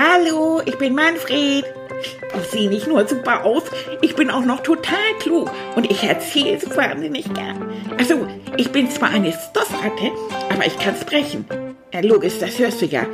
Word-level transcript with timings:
Hallo, 0.00 0.62
ich 0.64 0.78
bin 0.78 0.94
Manfred. 0.94 1.64
Ich 2.40 2.50
sehe 2.52 2.68
nicht 2.68 2.86
nur 2.86 3.08
super 3.08 3.44
aus, 3.44 3.64
ich 4.00 4.14
bin 4.14 4.30
auch 4.30 4.44
noch 4.44 4.62
total 4.62 5.12
klug 5.18 5.50
und 5.74 5.90
ich 5.90 6.04
erzähle 6.04 6.54
es 6.54 6.76
wahnsinnig 6.76 7.34
gern. 7.34 7.68
Also, 7.98 8.28
ich 8.56 8.70
bin 8.70 8.88
zwar 8.88 9.10
eine 9.10 9.32
Stoffratte, 9.32 10.12
aber 10.50 10.64
ich 10.64 10.78
kann 10.78 10.94
sprechen. 10.94 11.46
Ja, 11.92 11.98
logisch, 11.98 12.38
das 12.38 12.60
hörst 12.60 12.80
du 12.80 12.86
ja. 12.86 13.06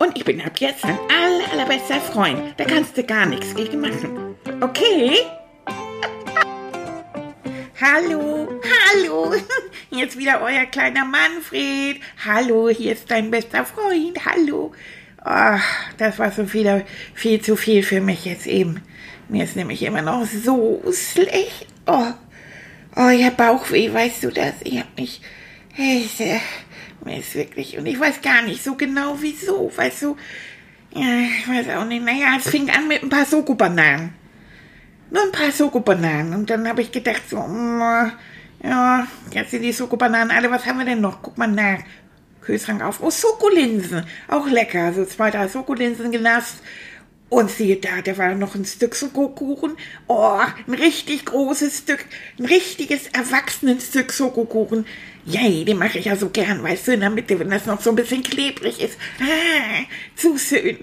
Und 0.00 0.16
ich 0.16 0.24
bin 0.24 0.40
ab 0.40 0.58
jetzt 0.58 0.82
dein 0.82 0.98
aller, 1.08 1.52
allerbester 1.52 2.00
Freund. 2.00 2.40
Da 2.56 2.64
kannst 2.64 2.98
du 2.98 3.04
gar 3.04 3.26
nichts 3.26 3.54
gegen 3.54 3.80
machen. 3.80 4.34
Okay? 4.60 5.18
Hallo, 7.80 8.48
hallo. 8.92 9.34
Jetzt 9.90 10.18
wieder 10.18 10.40
euer 10.42 10.66
kleiner 10.66 11.04
Manfred. 11.04 12.00
Hallo, 12.24 12.70
hier 12.70 12.94
ist 12.94 13.08
dein 13.08 13.30
bester 13.30 13.64
Freund. 13.64 14.18
Hallo. 14.26 14.72
Ach, 15.24 15.64
das 15.96 16.18
war 16.18 16.30
so 16.30 16.44
viel, 16.44 16.84
viel 17.14 17.40
zu 17.40 17.56
viel 17.56 17.82
für 17.82 18.02
mich 18.02 18.26
jetzt 18.26 18.46
eben. 18.46 18.82
Mir 19.28 19.44
ist 19.44 19.56
nämlich 19.56 19.82
immer 19.82 20.02
noch 20.02 20.26
so 20.26 20.82
schlecht. 20.92 21.66
Oh, 21.86 22.12
oh 22.94 23.08
ich 23.08 23.24
hab 23.24 23.38
Bauchweh, 23.38 23.92
weißt 23.92 24.22
du 24.24 24.30
das? 24.30 24.52
Ich 24.62 24.78
hab 24.78 24.96
mich... 24.98 25.22
Ich, 25.76 26.20
äh, 26.20 26.40
mir 27.04 27.18
ist 27.18 27.34
wirklich... 27.34 27.78
Und 27.78 27.86
ich 27.86 27.98
weiß 27.98 28.20
gar 28.20 28.42
nicht 28.42 28.62
so 28.62 28.74
genau 28.74 29.16
wieso, 29.20 29.72
weißt 29.74 30.02
du? 30.02 30.16
Ja, 30.94 31.20
ich 31.20 31.48
weiß 31.48 31.74
auch 31.76 31.86
nicht. 31.86 32.04
Naja, 32.04 32.36
es 32.38 32.50
fing 32.50 32.68
an 32.68 32.86
mit 32.86 33.02
ein 33.02 33.08
paar 33.08 33.24
Soko-Bananen. 33.24 34.12
Nur 35.10 35.22
ein 35.22 35.32
paar 35.32 35.50
Soko-Bananen. 35.50 36.34
Und 36.34 36.50
dann 36.50 36.68
habe 36.68 36.82
ich 36.82 36.92
gedacht 36.92 37.22
so... 37.30 37.38
Mm, 37.38 38.12
ja, 38.62 39.06
jetzt 39.32 39.50
sind 39.52 39.62
die 39.62 39.72
Soko-Bananen 39.72 40.30
alle. 40.30 40.50
Was 40.50 40.66
haben 40.66 40.78
wir 40.78 40.84
denn 40.84 41.00
noch? 41.00 41.22
Guck 41.22 41.38
mal 41.38 41.48
nach. 41.48 41.80
Kühlschrank 42.44 42.82
auf. 42.82 43.02
Oh, 43.02 43.10
Schokolinsen. 43.10 44.04
Auch 44.28 44.46
lecker. 44.46 44.92
So 44.92 45.04
zwei, 45.04 45.30
drei 45.30 45.48
Schokolinsen 45.48 46.12
genasst. 46.12 46.58
Und 47.30 47.50
siehe 47.50 47.76
da, 47.76 48.00
da 48.02 48.16
war 48.16 48.34
noch 48.34 48.54
ein 48.54 48.64
Stück 48.64 48.94
Schokokuchen. 48.94 49.72
Oh, 50.06 50.38
ein 50.66 50.74
richtig 50.74 51.24
großes 51.24 51.78
Stück. 51.78 52.04
Ein 52.38 52.44
richtiges, 52.44 53.08
erwachsenes 53.08 53.88
Stück 53.88 54.12
Schokokuchen. 54.12 54.86
Yay, 55.26 55.64
den 55.64 55.78
mache 55.78 55.98
ich 55.98 56.04
ja 56.04 56.16
so 56.16 56.28
gern, 56.28 56.62
weißt 56.62 56.86
du, 56.86 56.92
in 56.92 57.00
der 57.00 57.10
Mitte, 57.10 57.38
wenn 57.40 57.50
das 57.50 57.64
noch 57.66 57.80
so 57.80 57.90
ein 57.90 57.96
bisschen 57.96 58.22
klebrig 58.22 58.80
ist. 58.80 58.98
Ah, 59.20 59.84
zu 60.14 60.38
schön. 60.38 60.78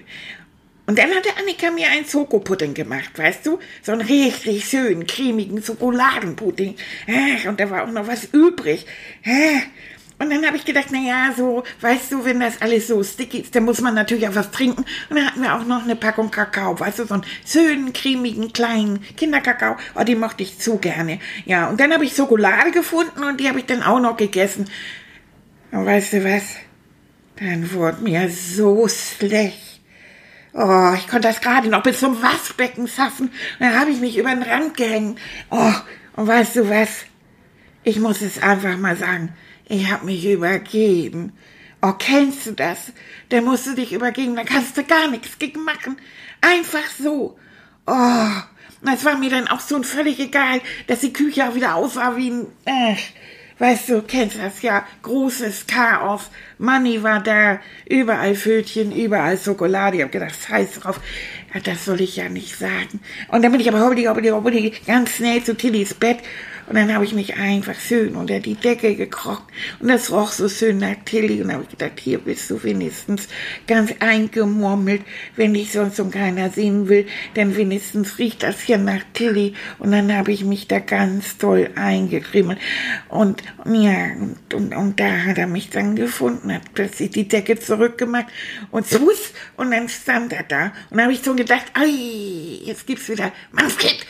Und 0.86 0.98
dann 0.98 1.10
hatte 1.14 1.30
Annika 1.38 1.70
mir 1.70 1.88
einen 1.88 2.04
Schokopudding 2.04 2.74
gemacht, 2.74 3.16
weißt 3.16 3.46
du? 3.46 3.60
So 3.82 3.92
einen 3.92 4.00
richtig 4.00 4.64
schönen, 4.64 5.06
cremigen 5.06 5.62
Schokoladenpudding. 5.62 6.74
Ah, 7.06 7.48
und 7.48 7.60
da 7.60 7.70
war 7.70 7.84
auch 7.84 7.92
noch 7.92 8.08
was 8.08 8.24
übrig. 8.32 8.84
Ah, 9.24 9.62
und 10.22 10.30
dann 10.30 10.46
habe 10.46 10.56
ich 10.56 10.64
gedacht, 10.64 10.86
na 10.90 10.98
ja, 10.98 11.32
so, 11.36 11.64
weißt 11.80 12.12
du, 12.12 12.24
wenn 12.24 12.38
das 12.38 12.62
alles 12.62 12.86
so 12.86 13.02
sticky 13.02 13.40
ist, 13.40 13.54
dann 13.56 13.64
muss 13.64 13.80
man 13.80 13.94
natürlich 13.94 14.28
auch 14.28 14.34
was 14.36 14.52
trinken. 14.52 14.84
Und 15.10 15.16
dann 15.16 15.26
hatten 15.26 15.42
wir 15.42 15.54
auch 15.54 15.64
noch 15.64 15.82
eine 15.82 15.96
Packung 15.96 16.30
Kakao, 16.30 16.78
weißt 16.78 17.00
du, 17.00 17.06
so 17.06 17.14
einen 17.14 17.24
schönen, 17.44 17.92
cremigen, 17.92 18.52
kleinen 18.52 19.02
Kinderkakao. 19.16 19.76
Oh, 19.96 20.04
die 20.04 20.14
mochte 20.14 20.44
ich 20.44 20.58
zu 20.58 20.78
gerne. 20.78 21.18
Ja, 21.44 21.68
und 21.68 21.80
dann 21.80 21.92
habe 21.92 22.04
ich 22.04 22.14
Schokolade 22.14 22.70
gefunden 22.70 23.24
und 23.24 23.40
die 23.40 23.48
habe 23.48 23.58
ich 23.58 23.66
dann 23.66 23.82
auch 23.82 23.98
noch 23.98 24.16
gegessen. 24.16 24.66
Und 25.72 25.86
weißt 25.86 26.12
du 26.12 26.24
was? 26.24 26.44
Dann 27.36 27.72
wurde 27.72 28.02
mir 28.02 28.30
so 28.30 28.86
schlecht. 28.88 29.80
Oh, 30.54 30.92
ich 30.94 31.08
konnte 31.08 31.28
das 31.28 31.40
gerade 31.40 31.68
noch 31.68 31.82
bis 31.82 31.98
zum 31.98 32.22
Waschbecken 32.22 32.86
schaffen. 32.86 33.32
Dann 33.58 33.78
habe 33.78 33.90
ich 33.90 34.00
mich 34.00 34.18
über 34.18 34.30
den 34.30 34.42
Rand 34.42 34.76
gehängt. 34.76 35.18
Oh, 35.50 35.72
und 36.14 36.26
weißt 36.28 36.56
du 36.56 36.68
was? 36.68 37.06
Ich 37.84 37.98
muss 37.98 38.22
es 38.22 38.40
einfach 38.40 38.76
mal 38.76 38.96
sagen. 38.96 39.30
Ich 39.68 39.90
hab 39.90 40.04
mich 40.04 40.24
übergeben. 40.24 41.32
Oh, 41.80 41.92
kennst 41.98 42.46
du 42.46 42.52
das? 42.52 42.92
Da 43.28 43.40
musst 43.40 43.66
du 43.66 43.74
dich 43.74 43.92
übergeben, 43.92 44.36
da 44.36 44.44
kannst 44.44 44.76
du 44.76 44.84
gar 44.84 45.08
nichts 45.08 45.38
gegen 45.38 45.64
machen. 45.64 45.96
Einfach 46.40 46.88
so. 46.98 47.36
Oh, 47.86 48.28
es 48.92 49.04
war 49.04 49.18
mir 49.18 49.30
dann 49.30 49.48
auch 49.48 49.60
so 49.60 49.82
völlig 49.82 50.20
egal, 50.20 50.60
dass 50.86 51.00
die 51.00 51.12
Küche 51.12 51.48
auch 51.48 51.54
wieder 51.54 51.74
aussah 51.74 52.16
wie 52.16 52.30
ein, 52.30 52.46
äh, 52.64 52.94
weißt 53.58 53.88
du, 53.88 54.02
kennst 54.02 54.38
das 54.38 54.62
ja, 54.62 54.86
großes 55.02 55.66
Chaos. 55.66 56.30
Money 56.58 57.02
war 57.02 57.20
da, 57.20 57.60
überall 57.88 58.34
Fötchen, 58.34 58.92
überall 58.92 59.38
Schokolade. 59.38 59.96
Ich 59.96 60.02
hab 60.02 60.12
gedacht, 60.12 60.34
scheiß 60.46 60.80
drauf, 60.80 61.00
ja, 61.52 61.60
das 61.60 61.84
soll 61.84 62.00
ich 62.00 62.16
ja 62.16 62.28
nicht 62.28 62.56
sagen. 62.56 63.00
Und 63.28 63.42
dann 63.42 63.52
bin 63.52 63.60
ich 63.60 63.68
aber 63.68 63.80
hoppidi, 63.80 64.04
hoppidi, 64.04 64.28
hoppidi, 64.28 64.72
ganz 64.86 65.16
schnell 65.16 65.42
zu 65.42 65.56
Tillys 65.56 65.94
Bett 65.94 66.18
und 66.72 66.78
dann 66.78 66.94
habe 66.94 67.04
ich 67.04 67.12
mich 67.12 67.36
einfach 67.36 67.78
schön 67.78 68.16
unter 68.16 68.40
die 68.40 68.54
Decke 68.54 68.96
gekrochen 68.96 69.44
und 69.80 69.88
das 69.88 70.10
roch 70.10 70.32
so 70.32 70.48
schön 70.48 70.78
nach 70.78 70.96
Tilly. 71.04 71.42
Und 71.42 71.52
habe 71.52 71.64
ich 71.64 71.68
gedacht, 71.68 72.00
hier 72.00 72.18
bist 72.18 72.48
du 72.48 72.62
wenigstens 72.62 73.28
ganz 73.66 73.92
eingemurmelt, 74.00 75.02
wenn 75.36 75.52
dich 75.52 75.72
sonst 75.72 76.00
um 76.00 76.10
keiner 76.10 76.48
sehen 76.48 76.88
will, 76.88 77.04
denn 77.36 77.58
wenigstens 77.58 78.16
riecht 78.16 78.42
das 78.42 78.62
hier 78.62 78.78
nach 78.78 79.02
Tilly. 79.12 79.52
Und 79.80 79.92
dann 79.92 80.16
habe 80.16 80.32
ich 80.32 80.46
mich 80.46 80.66
da 80.66 80.78
ganz 80.78 81.36
toll 81.36 81.68
eingekrimmelt 81.74 82.58
und 83.10 83.42
ja, 83.66 84.06
und, 84.18 84.54
und, 84.54 84.74
und 84.74 84.98
da 84.98 85.24
hat 85.26 85.36
er 85.36 85.48
mich 85.48 85.68
dann 85.68 85.94
gefunden, 85.94 86.54
hat 86.54 86.72
plötzlich 86.72 87.10
die 87.10 87.28
Decke 87.28 87.60
zurückgemacht 87.60 88.28
und 88.70 88.86
sus 88.86 89.34
und 89.58 89.72
dann 89.72 89.90
stand 89.90 90.32
er 90.32 90.44
da. 90.44 90.72
Und 90.88 91.02
habe 91.02 91.12
ich 91.12 91.20
so 91.20 91.34
gedacht, 91.34 91.66
ei, 91.74 92.62
jetzt 92.64 92.86
gibt's 92.86 93.10
wieder 93.10 93.30
Manfred, 93.50 94.06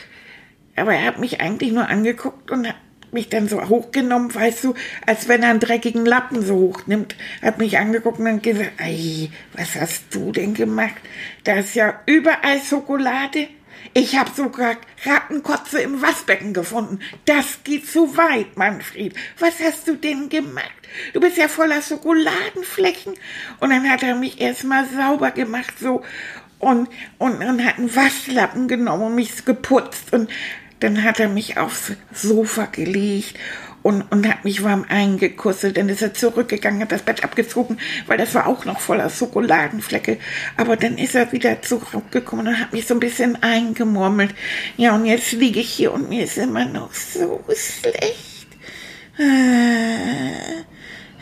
aber 0.75 0.93
er 0.93 1.05
hat 1.05 1.19
mich 1.19 1.41
eigentlich 1.41 1.71
nur 1.71 1.87
angeguckt 1.87 2.51
und 2.51 2.67
hat 2.67 2.75
mich 3.13 3.29
dann 3.29 3.47
so 3.47 3.61
hochgenommen, 3.69 4.33
weißt 4.33 4.63
du, 4.63 4.73
als 5.05 5.27
wenn 5.27 5.43
er 5.43 5.51
einen 5.51 5.59
dreckigen 5.59 6.05
Lappen 6.05 6.41
so 6.41 6.55
hochnimmt, 6.55 7.15
hat 7.41 7.59
mich 7.59 7.77
angeguckt 7.77 8.19
und 8.19 8.25
dann 8.25 8.41
gesagt, 8.41 8.71
ey, 8.77 9.31
was 9.53 9.75
hast 9.75 10.05
du 10.11 10.31
denn 10.31 10.53
gemacht? 10.53 10.95
Da 11.43 11.59
ist 11.59 11.75
ja 11.75 12.01
überall 12.05 12.59
Schokolade. 12.59 13.47
Ich 13.93 14.17
habe 14.17 14.31
sogar 14.35 14.77
Rattenkotze 15.05 15.81
im 15.81 16.01
Waschbecken 16.01 16.53
gefunden. 16.53 16.99
Das 17.25 17.59
geht 17.63 17.87
zu 17.87 18.17
weit, 18.17 18.57
Manfred. 18.57 19.13
Was 19.39 19.59
hast 19.59 19.87
du 19.87 19.95
denn 19.95 20.29
gemacht? 20.29 20.71
Du 21.13 21.19
bist 21.19 21.37
ja 21.37 21.47
voller 21.47 21.81
Schokoladenflecken. 21.81 23.13
Und 23.59 23.69
dann 23.69 23.87
hat 23.89 24.01
er 24.01 24.15
mich 24.15 24.39
erstmal 24.41 24.87
sauber 24.89 25.31
gemacht, 25.31 25.73
so. 25.79 26.01
Und, 26.59 26.87
und 27.17 27.41
dann 27.41 27.63
hat 27.63 27.77
einen 27.77 27.93
Waschlappen 27.93 28.67
genommen 28.69 29.03
und 29.03 29.15
mich 29.15 29.43
geputzt 29.43 30.13
und 30.13 30.29
dann 30.83 31.03
hat 31.03 31.19
er 31.19 31.29
mich 31.29 31.57
aufs 31.57 31.93
Sofa 32.13 32.65
gelegt 32.65 33.39
und, 33.83 34.01
und 34.11 34.27
hat 34.27 34.43
mich 34.43 34.63
warm 34.63 34.85
eingekusselt. 34.89 35.77
Dann 35.77 35.89
ist 35.89 36.01
er 36.01 36.13
zurückgegangen, 36.13 36.81
hat 36.81 36.91
das 36.91 37.03
Bett 37.03 37.23
abgezogen, 37.23 37.77
weil 38.07 38.17
das 38.17 38.33
war 38.33 38.47
auch 38.47 38.65
noch 38.65 38.79
voller 38.79 39.09
Schokoladenflecke. 39.09 40.17
Aber 40.57 40.75
dann 40.75 40.97
ist 40.97 41.15
er 41.15 41.31
wieder 41.31 41.61
zurückgekommen 41.61 42.47
und 42.47 42.59
hat 42.59 42.73
mich 42.73 42.87
so 42.87 42.95
ein 42.95 42.99
bisschen 42.99 43.41
eingemurmelt. 43.41 44.33
Ja, 44.77 44.95
und 44.95 45.05
jetzt 45.05 45.31
liege 45.33 45.59
ich 45.59 45.69
hier 45.69 45.93
und 45.93 46.09
mir 46.09 46.23
ist 46.23 46.37
immer 46.37 46.65
noch 46.65 46.93
so 46.93 47.43
schlecht. 47.49 48.47
Äh, 49.19 50.63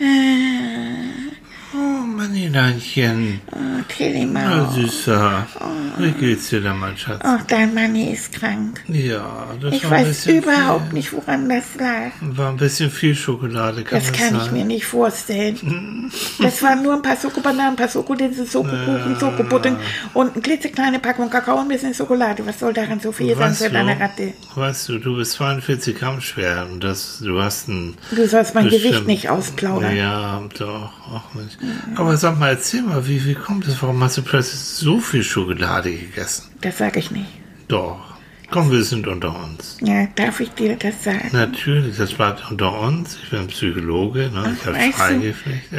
äh. 0.03 1.40
Oh, 1.73 1.77
Mannineinchen. 2.05 3.39
Oh, 3.51 3.57
Telemann. 3.87 4.67
Oh, 4.67 4.71
Süßer. 4.73 5.47
Oh. 5.59 6.01
Wie 6.01 6.11
geht's 6.11 6.49
dir 6.49 6.59
denn, 6.61 6.77
mein 6.77 6.97
Schatz? 6.97 7.21
Oh, 7.23 7.37
dein 7.47 7.73
Manni 7.73 8.11
ist 8.11 8.33
krank. 8.33 8.81
Ja, 8.87 9.47
das 9.61 9.73
ich 9.75 9.83
war 9.85 9.93
ein 9.97 10.05
weiß 10.05 10.07
bisschen 10.25 10.37
überhaupt 10.43 10.85
viel. 10.87 10.93
nicht, 10.93 11.13
woran 11.13 11.47
das 11.47 11.63
lag. 11.77 12.11
War 12.21 12.49
ein 12.49 12.57
bisschen 12.57 12.91
viel 12.91 13.15
Schokolade, 13.15 13.83
kann 13.83 13.99
Das 13.99 14.11
das 14.11 14.17
kann 14.19 14.31
sein? 14.31 14.41
ich 14.47 14.51
mir 14.51 14.65
nicht 14.65 14.85
vorstellen. 14.85 16.11
Das 16.39 16.61
waren 16.61 16.83
nur 16.83 16.93
ein 16.95 17.01
paar 17.01 17.15
Schokobananen, 17.15 17.71
ein 17.73 17.75
paar 17.75 17.87
Schokolinsen, 17.87 18.45
Schokokuchen, 18.47 19.13
Ja. 19.13 19.19
Schokopudding 19.19 19.77
und 20.13 20.33
eine 20.33 20.41
klitzekleine 20.41 20.99
Packung 20.99 21.29
Kakao 21.29 21.55
und 21.57 21.61
ein 21.63 21.67
bisschen 21.69 21.93
Schokolade. 21.93 22.45
Was 22.45 22.59
soll 22.59 22.73
daran 22.73 22.99
so 22.99 23.11
viel 23.11 23.29
sein 23.35 23.51
Weißt 23.51 23.63
für 23.63 23.69
du, 23.69 23.73
deine 23.75 23.97
Ratte? 23.99 24.33
weißt 24.55 24.89
du, 24.89 24.99
du 24.99 25.15
bist 25.17 25.33
42 25.33 25.97
Gramm 25.97 26.19
schwer 26.19 26.67
und 26.69 26.83
das, 26.83 27.19
du 27.23 27.41
hast 27.41 27.69
ein... 27.69 27.95
Du 28.11 28.27
sollst 28.27 28.55
mein 28.55 28.65
bestimmt- 28.65 28.83
Gewicht 28.91 29.07
nicht 29.07 29.29
ausplaudern. 29.29 29.95
Ja, 29.95 30.41
doch. 30.57 30.91
Ach, 31.13 31.33
Mensch. 31.35 31.53
Aber 31.95 32.17
sag 32.17 32.39
mal, 32.39 32.49
erzähl 32.49 32.81
mal, 32.81 33.07
wie, 33.07 33.25
wie 33.25 33.35
kommt 33.35 33.67
es? 33.67 33.81
Warum 33.81 34.01
hast 34.03 34.17
du 34.17 34.23
plötzlich 34.23 34.59
so 34.59 34.99
viel 34.99 35.23
Schokolade 35.23 35.91
gegessen? 35.91 36.49
Das 36.61 36.77
sage 36.77 36.99
ich 36.99 37.11
nicht. 37.11 37.29
Doch. 37.67 38.10
Komm, 38.51 38.69
wir 38.69 38.83
sind 38.83 39.07
unter 39.07 39.33
uns. 39.43 39.77
Ja, 39.79 40.07
darf 40.15 40.41
ich 40.41 40.49
dir 40.51 40.75
das 40.75 41.05
sagen? 41.05 41.29
Natürlich, 41.31 41.95
das 41.95 42.11
bleibt 42.13 42.51
unter 42.51 42.77
uns. 42.81 43.17
Ich 43.23 43.29
bin 43.29 43.47
Psychologe, 43.47 44.29
ne? 44.29 44.57
ich 44.59 44.65
habe 44.65 44.77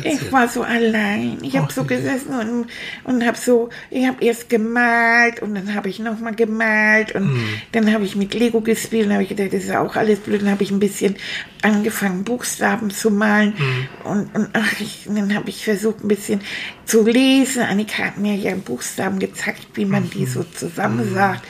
ich 0.03 0.33
war 0.33 0.49
so 0.49 0.63
allein. 0.63 1.37
Ich 1.43 1.55
habe 1.59 1.71
so 1.71 1.85
gesessen 1.85 2.31
und, 2.33 2.67
und 3.05 3.27
habe 3.27 3.37
so, 3.37 3.69
ich 3.91 4.07
habe 4.07 4.25
erst 4.25 4.49
gemalt 4.49 5.43
und 5.43 5.55
dann 5.55 5.75
habe 5.75 5.91
ich 5.91 5.99
nochmal 5.99 6.35
gemalt 6.35 7.15
und 7.15 7.23
Hm. 7.33 7.45
dann 7.73 7.93
habe 7.93 8.05
ich 8.05 8.17
mit 8.17 8.33
Lego 8.33 8.63
gespielt 8.63 9.07
und 9.07 9.13
habe 9.13 9.23
ich 9.23 9.29
gedacht, 9.29 9.53
das 9.53 9.65
ist 9.65 9.75
auch 9.75 9.95
alles 9.95 10.21
blöd. 10.21 10.41
Dann 10.41 10.51
habe 10.51 10.63
ich 10.63 10.71
ein 10.71 10.81
bisschen 10.81 11.17
angefangen, 11.61 12.25
Buchstaben 12.25 12.91
zu 12.91 13.11
malen 13.11 13.53
Hm. 13.59 13.87
und, 14.05 14.35
und 14.35 14.49
ach, 14.55 14.81
ich, 14.81 15.05
dann 15.07 15.35
habe 15.35 15.51
ich 15.51 15.63
versucht, 15.65 16.03
ein 16.03 16.09
bisschen 16.09 16.41
zu 16.87 17.05
lesen. 17.07 17.63
Annika 17.65 18.05
hat 18.05 18.17
mir 18.19 18.35
ja 18.35 18.55
Buchstaben 18.55 19.19
gezeigt, 19.19 19.67
wie 19.75 19.85
man 19.85 20.05
Mhm. 20.05 20.11
die 20.11 20.25
so 20.27 20.43
zusammensagt. 20.43 21.43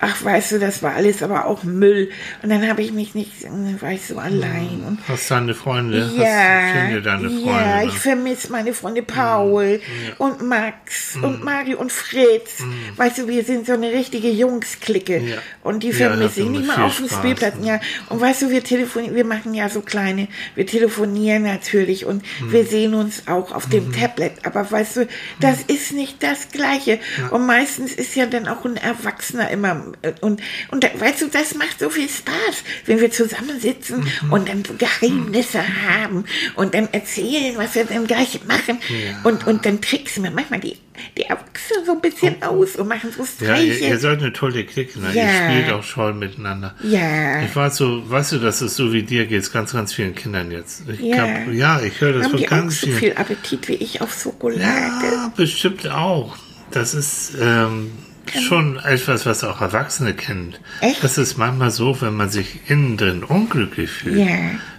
Ach, 0.00 0.24
weißt 0.24 0.52
du, 0.52 0.58
das 0.58 0.82
war 0.82 0.94
alles 0.94 1.22
aber 1.22 1.46
auch 1.46 1.62
Müll. 1.64 2.10
Und 2.42 2.50
dann 2.50 2.68
habe 2.68 2.82
ich 2.82 2.92
mich 2.92 3.14
nicht, 3.14 3.32
war 3.80 3.92
ich 3.92 4.06
so 4.06 4.18
allein. 4.18 4.82
Und 4.86 4.98
Hast 5.08 5.30
deine 5.30 5.54
Freunde? 5.54 6.04
Hast, 6.06 6.16
ja, 6.16 6.80
finde 6.86 7.02
deine 7.02 7.28
Freunde. 7.28 7.46
ja, 7.50 7.76
ne? 7.82 7.86
ich 7.86 7.98
vermisse 7.98 8.52
meine 8.52 8.72
Freunde 8.74 9.02
Paul 9.02 9.80
und 10.18 10.42
Max 10.42 11.16
und 11.20 11.42
Mario 11.44 11.78
und 11.78 11.92
Fritz. 11.92 12.62
Weißt 12.96 13.18
du, 13.18 13.28
wir 13.28 13.44
sind 13.44 13.66
so 13.66 13.72
eine 13.72 13.90
richtige 13.92 14.28
Jungs-Clique. 14.30 15.18
Ja. 15.18 15.36
Und 15.62 15.82
die 15.82 15.88
Ja, 15.90 16.08
vermisse 16.08 16.40
ich 16.42 16.48
nicht 16.48 16.66
mal 16.66 16.84
auf 16.84 16.96
dem 16.96 17.08
Spielplatz. 17.08 17.54
ne? 17.56 17.66
Ja. 17.66 17.80
Und 18.08 18.20
weißt 18.20 18.42
du, 18.42 18.50
wir 18.50 18.62
telefonieren, 18.62 19.14
wir 19.14 19.24
machen 19.24 19.54
ja 19.54 19.68
so 19.68 19.80
kleine, 19.80 20.28
wir 20.54 20.66
telefonieren 20.66 21.42
natürlich 21.42 22.04
und 22.06 22.22
wir 22.48 22.64
sehen 22.64 22.94
uns 22.94 23.26
auch 23.26 23.52
auf 23.52 23.68
dem 23.68 23.92
Tablet. 23.92 24.32
Aber 24.44 24.70
weißt 24.70 24.96
du, 24.96 25.08
das 25.40 25.62
ist 25.62 25.92
nicht 25.92 26.22
das 26.22 26.48
Gleiche. 26.50 26.98
Und 27.30 27.46
meistens 27.46 27.92
ist 27.92 28.14
ja 28.14 28.26
dann 28.26 28.46
auch 28.48 28.64
ein 28.64 28.76
Erwachsener 28.76 29.50
immer, 29.50 29.85
und, 30.20 30.40
und 30.70 30.84
da, 30.84 30.88
weißt 30.98 31.22
du, 31.22 31.28
das 31.28 31.54
macht 31.54 31.78
so 31.80 31.90
viel 31.90 32.08
Spaß, 32.08 32.64
wenn 32.86 33.00
wir 33.00 33.10
zusammensitzen 33.10 34.06
Mhm. 34.22 34.32
und 34.32 34.48
dann 34.48 34.64
so 34.64 34.74
Geheimnisse 34.74 35.60
haben 35.86 36.24
und 36.56 36.74
dann 36.74 36.88
erzählen, 36.92 37.54
was 37.56 37.74
wir 37.74 37.84
dann 37.84 38.06
gleich 38.06 38.40
machen. 38.46 38.78
Ja. 38.88 39.20
Und, 39.24 39.46
und 39.46 39.64
dann 39.66 39.80
tricksen 39.80 40.22
wir 40.24 40.30
manchmal 40.30 40.60
die, 40.60 40.76
die 41.16 41.22
Erwachsenen 41.22 41.84
so 41.84 41.92
ein 41.92 42.00
bisschen 42.00 42.42
aus 42.42 42.76
und 42.76 42.88
machen 42.88 43.10
so 43.16 43.22
Oh. 43.22 43.44
Ja, 43.44 43.56
ihr, 43.56 43.74
Streiche. 43.74 43.90
ihr 43.90 43.98
seid 43.98 44.18
eine 44.20 44.32
tolle 44.32 44.64
Clique, 44.64 44.98
ne? 45.00 45.10
Ja. 45.14 45.22
Ihr 45.24 45.50
spielt 45.60 45.72
auch 45.74 45.82
schon 45.82 46.18
miteinander. 46.18 46.74
Ja. 46.82 47.42
Ich 47.42 47.54
weiß 47.54 47.76
so, 47.76 48.08
weißt 48.08 48.32
du, 48.32 48.38
dass 48.38 48.60
es 48.60 48.76
so 48.76 48.92
wie 48.92 49.02
dir 49.02 49.26
geht, 49.26 49.52
ganz, 49.52 49.72
ganz 49.72 49.92
vielen 49.92 50.14
Kindern 50.14 50.50
jetzt. 50.50 50.82
Ich 50.88 51.00
Ja. 51.00 51.18
Hab, 51.22 51.52
ja, 51.52 51.80
ich 51.82 52.00
höre 52.00 52.12
das 52.12 52.24
Haben 52.24 52.30
von 52.32 52.40
die 52.40 52.46
auch 52.46 52.50
ganz 52.50 52.80
so 52.80 52.86
vielen. 52.86 52.98
viel 52.98 53.12
Appetit 53.16 53.68
wie 53.68 53.74
ich 53.74 54.00
auf 54.00 54.18
Schokolade? 54.20 54.62
Ja, 54.62 55.32
bestimmt 55.36 55.88
auch. 55.88 56.36
Das 56.70 56.94
ist 56.94 57.32
ähm, 57.40 57.90
schon 58.32 58.78
etwas, 58.78 59.26
was 59.26 59.44
auch 59.44 59.60
Erwachsene 59.60 60.14
kennen. 60.14 60.54
Echt? 60.80 61.02
Das 61.02 61.18
ist 61.18 61.36
manchmal 61.38 61.70
so, 61.70 62.00
wenn 62.00 62.14
man 62.14 62.30
sich 62.30 62.60
innen 62.68 62.96
drin 62.96 63.22
unglücklich 63.24 63.90
fühlt. 63.90 64.18
Ja. 64.28 64.36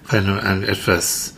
Wenn 0.10 0.26
man 0.28 0.40
an 0.40 0.64
etwas 0.64 1.34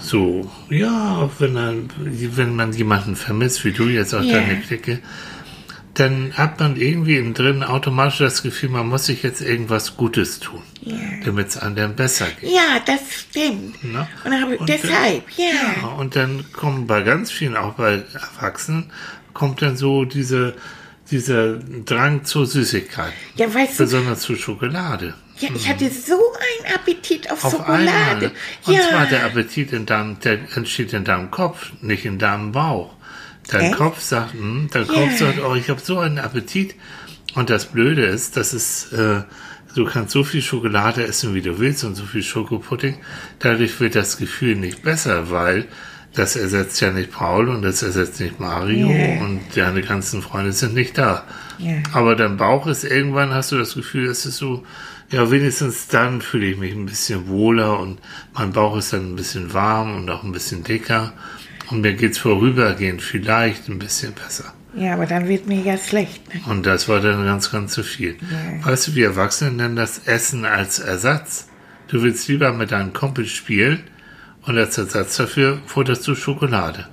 so, 0.00 0.50
ja, 0.68 1.30
wenn, 1.38 1.52
man, 1.52 1.90
wenn 1.98 2.56
man 2.56 2.72
jemanden 2.72 3.14
vermisst, 3.14 3.64
wie 3.64 3.72
du 3.72 3.84
jetzt 3.84 4.14
auch 4.14 4.22
Ja. 4.22 4.34
deine 4.40 4.60
Clique, 4.60 4.98
dann 5.94 6.32
hat 6.34 6.58
man 6.58 6.76
irgendwie 6.76 7.18
innen 7.18 7.34
drin 7.34 7.62
automatisch 7.62 8.18
das 8.18 8.42
Gefühl, 8.42 8.70
man 8.70 8.88
muss 8.88 9.04
sich 9.06 9.22
jetzt 9.22 9.42
irgendwas 9.42 9.96
Gutes 9.98 10.40
tun, 10.40 10.62
Ja. 10.80 10.96
damit 11.24 11.48
es 11.48 11.58
anderen 11.58 11.94
besser 11.94 12.26
geht. 12.40 12.50
Ja, 12.50 12.80
das 12.84 13.00
stimmt. 13.12 13.84
Ne? 13.84 14.08
Und 14.24 14.58
Und 14.60 14.68
deshalb, 14.68 15.24
dann, 15.36 15.46
ja. 15.82 15.88
Und 15.98 16.16
dann 16.16 16.46
kommen 16.52 16.86
bei 16.86 17.02
ganz 17.02 17.30
vielen, 17.30 17.56
auch 17.56 17.74
bei 17.74 18.02
Erwachsenen, 18.38 18.90
kommt 19.34 19.60
dann 19.60 19.76
so 19.76 20.04
diese, 20.06 20.54
dieser 21.12 21.58
Drang 21.84 22.24
zur 22.24 22.46
Süßigkeit. 22.46 23.12
Ja, 23.36 23.52
weißt 23.52 23.78
du, 23.78 23.84
Besonders 23.84 24.20
zu 24.20 24.34
Schokolade. 24.34 25.14
ja, 25.38 25.48
ich 25.54 25.68
hatte 25.68 25.88
so 25.90 26.14
einen 26.14 26.74
Appetit 26.74 27.30
auf, 27.30 27.44
Auf 27.44 27.52
Schokolade. 27.52 27.86
einmal. 27.86 28.32
Und 28.66 28.74
ja. 28.74 28.80
zwar 28.90 29.06
der 29.06 29.24
Appetit 29.26 29.72
in 29.72 29.86
deinem, 29.86 30.18
der 30.20 30.38
entsteht 30.56 30.92
in 30.92 31.04
deinem 31.04 31.30
Kopf, 31.30 31.70
nicht 31.80 32.04
in 32.04 32.18
deinem 32.18 32.52
Bauch. 32.52 32.94
Dein 33.48 33.60
Echt? 33.70 33.76
Kopf 33.76 34.00
sagt, 34.00 34.32
hm, 34.32 34.68
dein 34.72 34.86
Ja. 34.86 34.92
Kopf 34.92 35.18
sagt, 35.18 35.40
oh, 35.44 35.54
ich 35.54 35.68
habe 35.68 35.80
so 35.80 35.98
einen 35.98 36.18
Appetit. 36.18 36.74
Und 37.34 37.50
das 37.50 37.66
Blöde 37.66 38.04
ist, 38.06 38.36
dass 38.36 38.52
es, 38.52 38.92
äh, 38.92 39.22
du 39.74 39.84
kannst 39.84 40.12
so 40.12 40.22
viel 40.24 40.42
Schokolade 40.42 41.02
essen, 41.04 41.34
wie 41.34 41.40
du 41.42 41.58
willst 41.58 41.82
und 41.84 41.94
so 41.94 42.04
viel 42.04 42.22
Schokopudding. 42.22 42.98
Dadurch 43.38 43.80
wird 43.80 43.94
das 43.94 44.16
Gefühl 44.18 44.54
nicht 44.56 44.82
besser, 44.82 45.30
weil 45.30 45.66
das 46.14 46.36
ersetzt 46.36 46.80
ja 46.80 46.90
nicht 46.90 47.10
Paul 47.12 47.48
und 47.48 47.62
das 47.62 47.82
ersetzt 47.82 48.20
nicht 48.20 48.38
Mario 48.38 48.90
Ja. 48.90 49.22
und 49.24 49.40
deine 49.54 49.80
ganzen 49.82 50.20
Freunde 50.22 50.52
sind 50.52 50.74
nicht 50.74 50.98
da. 50.98 51.24
Ja. 51.58 51.76
Aber 51.92 52.16
dein 52.16 52.36
Bauch 52.36 52.66
ist 52.66 52.84
irgendwann, 52.84 53.32
hast 53.32 53.52
du 53.52 53.58
das 53.58 53.74
Gefühl, 53.74 54.06
es 54.08 54.26
ist 54.26 54.36
so, 54.36 54.64
ja, 55.10 55.30
wenigstens 55.30 55.88
dann 55.88 56.20
fühle 56.20 56.46
ich 56.46 56.56
mich 56.58 56.74
ein 56.74 56.86
bisschen 56.86 57.28
wohler 57.28 57.78
und 57.80 57.98
mein 58.34 58.52
Bauch 58.52 58.76
ist 58.76 58.92
dann 58.92 59.12
ein 59.12 59.16
bisschen 59.16 59.52
warm 59.54 59.96
und 59.96 60.10
auch 60.10 60.22
ein 60.22 60.32
bisschen 60.32 60.64
dicker. 60.64 61.12
Und 61.70 61.80
mir 61.80 61.94
geht's 61.94 62.18
vorübergehend 62.18 63.00
vielleicht 63.00 63.68
ein 63.68 63.78
bisschen 63.78 64.12
besser. 64.12 64.52
ja, 64.74 64.92
aber 64.94 65.06
dann 65.06 65.28
wird 65.28 65.46
mir 65.46 65.60
ja 65.62 65.78
schlecht. 65.78 66.34
Ne? 66.34 66.40
Und 66.50 66.66
das 66.66 66.88
war 66.88 67.00
dann 67.00 67.24
ganz, 67.24 67.50
ganz 67.50 67.72
zu 67.72 67.82
viel. 67.82 68.16
Ja. 68.30 68.66
Weißt 68.66 68.88
du, 68.88 68.94
wir 68.94 69.06
Erwachsene 69.06 69.52
nennen 69.52 69.76
das 69.76 70.00
Essen 70.06 70.44
als 70.44 70.78
Ersatz. 70.80 71.48
Du 71.88 72.02
willst 72.02 72.28
lieber 72.28 72.52
mit 72.52 72.70
deinen 72.72 72.92
Kumpels 72.92 73.30
spielen 73.30 73.80
und 74.42 74.58
als 74.58 74.78
Ersatz 74.78 75.16
dafür 75.16 75.60
futterst 75.66 76.06
du 76.06 76.14
Schokolade. 76.14 76.88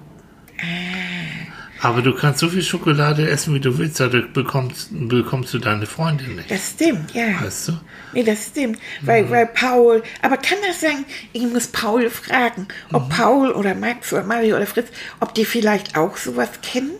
Aber 1.81 2.01
du 2.01 2.13
kannst 2.13 2.41
so 2.41 2.49
viel 2.49 2.61
Schokolade 2.61 3.29
essen, 3.29 3.53
wie 3.53 3.61
du 3.61 3.77
willst, 3.77 4.01
dadurch 4.01 4.33
bekommst, 4.33 4.89
bekommst 4.91 5.53
du 5.53 5.59
deine 5.59 5.85
Freunde 5.85 6.25
nicht. 6.25 6.51
Das 6.51 6.71
stimmt, 6.71 7.13
ja. 7.13 7.41
Weißt 7.41 7.69
du? 7.69 7.79
Nee, 8.11 8.23
das 8.23 8.47
stimmt. 8.47 8.79
Weil, 9.01 9.29
weil 9.29 9.45
Paul, 9.47 10.03
aber 10.21 10.35
kann 10.35 10.57
das 10.67 10.81
sein, 10.81 11.05
ich 11.31 11.43
muss 11.43 11.67
Paul 11.67 12.09
fragen, 12.09 12.67
ob 12.91 13.05
Mhm. 13.05 13.09
Paul 13.09 13.51
oder 13.51 13.75
Max 13.75 14.11
oder 14.11 14.23
Mario 14.23 14.57
oder 14.57 14.65
Fritz, 14.67 14.89
ob 15.21 15.33
die 15.35 15.45
vielleicht 15.45 15.95
auch 15.97 16.17
sowas 16.17 16.49
kennen? 16.61 16.91